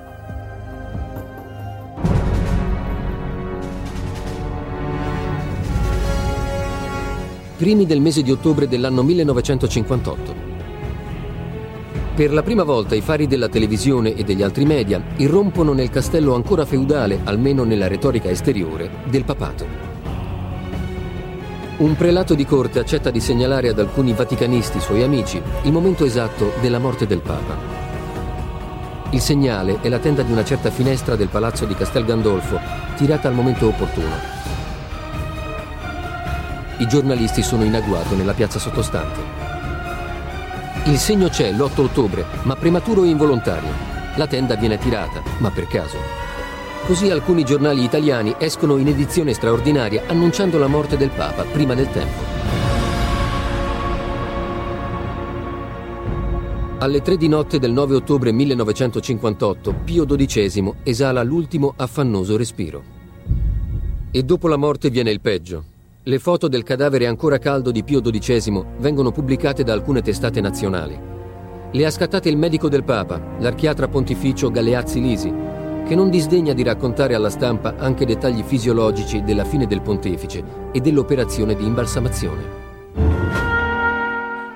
Primi 7.57 7.87
del 7.87 8.03
mese 8.03 8.23
di 8.23 8.31
ottobre 8.31 8.69
dell'anno 8.69 9.03
1958. 9.03 10.55
Per 12.15 12.33
la 12.33 12.43
prima 12.43 12.63
volta 12.63 12.95
i 12.95 13.01
fari 13.01 13.27
della 13.27 13.49
televisione 13.49 14.15
e 14.15 14.25
degli 14.25 14.43
altri 14.43 14.65
media 14.65 15.03
irrompono 15.17 15.73
nel 15.73 15.91
castello 15.91 16.35
ancora 16.35 16.65
feudale, 16.65 17.21
almeno 17.25 17.65
nella 17.65 17.89
retorica 17.89 18.29
esteriore, 18.29 18.91
del 19.05 19.25
papato. 19.25 19.67
Un 21.79 21.95
prelato 21.95 22.35
di 22.35 22.47
corte 22.47 22.79
accetta 22.79 23.11
di 23.11 23.21
segnalare 23.21 23.69
ad 23.69 23.79
alcuni 23.79 24.13
vaticanisti 24.13 24.81
suoi 24.81 25.03
amici 25.03 25.41
il 25.65 25.73
momento 25.73 26.05
esatto 26.05 26.53
della 26.61 26.79
morte 26.79 27.07
del 27.07 27.21
Papa. 27.21 27.85
Il 29.11 29.21
segnale 29.21 29.81
è 29.81 29.89
la 29.89 29.99
tenda 29.99 30.23
di 30.23 30.33
una 30.33 30.45
certa 30.45 30.71
finestra 30.71 31.17
del 31.17 31.29
palazzo 31.29 31.65
di 31.65 31.75
Castel 31.75 32.05
Gandolfo, 32.05 32.59
tirata 32.97 33.29
al 33.29 33.35
momento 33.35 33.67
opportuno. 33.67 34.36
I 36.79 36.87
giornalisti 36.87 37.43
sono 37.43 37.65
in 37.65 37.75
agguato 37.75 38.15
nella 38.15 38.35
piazza 38.35 38.59
sottostante. 38.59 39.21
Il 40.85 40.99
segno 40.99 41.29
c'è 41.29 41.51
l'8 41.51 41.81
ottobre, 41.81 42.27
ma 42.43 42.55
prematuro 42.55 43.03
e 43.03 43.09
involontario. 43.09 43.71
La 44.17 44.27
tenda 44.27 44.57
viene 44.57 44.77
tirata, 44.77 45.23
ma 45.39 45.51
per 45.51 45.67
caso. 45.69 45.97
Così 46.85 47.11
alcuni 47.11 47.45
giornali 47.45 47.83
italiani 47.83 48.35
escono 48.39 48.77
in 48.77 48.89
edizione 48.89 49.33
straordinaria 49.33 50.03
annunciando 50.07 50.59
la 50.59 50.67
morte 50.67 50.99
del 50.99 51.09
Papa 51.09 51.45
prima 51.45 51.75
del 51.75 51.91
tempo. 51.91 52.35
Alle 56.79 57.01
tre 57.01 57.17
di 57.17 57.27
notte 57.27 57.59
del 57.59 57.73
9 57.73 57.95
ottobre 57.95 58.33
1958, 58.33 59.75
Pio 59.83 60.05
XII 60.05 60.75
esala 60.83 61.23
l'ultimo 61.23 61.73
affannoso 61.75 62.37
respiro. 62.37 62.83
E 64.11 64.23
dopo 64.23 64.47
la 64.47 64.57
morte 64.57 64.91
viene 64.91 65.11
il 65.11 65.23
peggio. 65.23 65.75
Le 66.09 66.21
foto 66.21 66.47
del 66.47 66.63
cadavere 66.63 67.09
ancora 67.09 67.39
caldo 67.39 67.73
di 67.73 67.83
Pio 67.83 68.01
XII 68.01 68.65
vengono 68.79 69.11
pubblicate 69.11 69.65
da 69.65 69.73
alcune 69.73 70.03
testate 70.03 70.41
nazionali. 70.41 70.97
Le 71.73 71.85
ha 71.85 71.91
scattate 71.91 72.29
il 72.29 72.37
medico 72.37 72.69
del 72.69 72.85
Papa, 72.85 73.21
l'archiatra 73.41 73.89
pontificio 73.89 74.49
Galeazzi 74.49 75.01
Lisi, 75.01 75.35
che 75.85 75.97
non 75.97 76.09
disdegna 76.09 76.53
di 76.53 76.63
raccontare 76.63 77.17
alla 77.17 77.29
stampa 77.29 77.75
anche 77.77 78.07
dettagli 78.07 78.45
fisiologici 78.45 79.25
della 79.25 79.45
fine 79.45 79.67
del 79.67 79.83
pontefice 79.83 80.45
e 80.71 80.79
dell'operazione 80.79 81.57
di 81.57 81.67
imbalsamazione. 81.67 82.45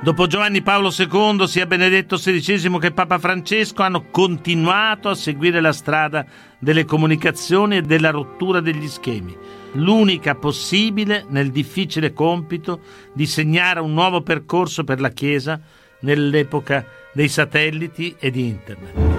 Dopo 0.05 0.29
Giovanni 0.29 0.63
Paolo 0.63 0.93
II, 0.97 1.49
sia 1.49 1.67
Benedetto 1.67 2.15
XVI 2.15 2.79
che 2.79 2.93
Papa 2.93 3.19
Francesco 3.19 3.83
hanno 3.83 4.05
continuato 4.13 5.09
a 5.09 5.17
seguire 5.17 5.61
la 5.61 5.73
strada 5.73 6.25
delle 6.61 6.85
comunicazioni 6.85 7.79
e 7.79 7.83
della 7.83 8.11
rottura 8.11 8.61
degli 8.61 8.87
schemi 8.87 9.37
l'unica 9.73 10.35
possibile 10.35 11.25
nel 11.29 11.51
difficile 11.51 12.13
compito 12.13 12.81
di 13.13 13.27
segnare 13.27 13.81
un 13.81 13.93
nuovo 13.93 14.23
percorso 14.23 14.85
per 14.85 15.01
la 15.01 15.11
Chiesa 15.11 15.61
nell'epoca 16.01 16.87
dei 17.13 17.29
satelliti 17.29 18.15
e 18.19 18.31
di 18.31 18.47
Internet. 18.47 19.19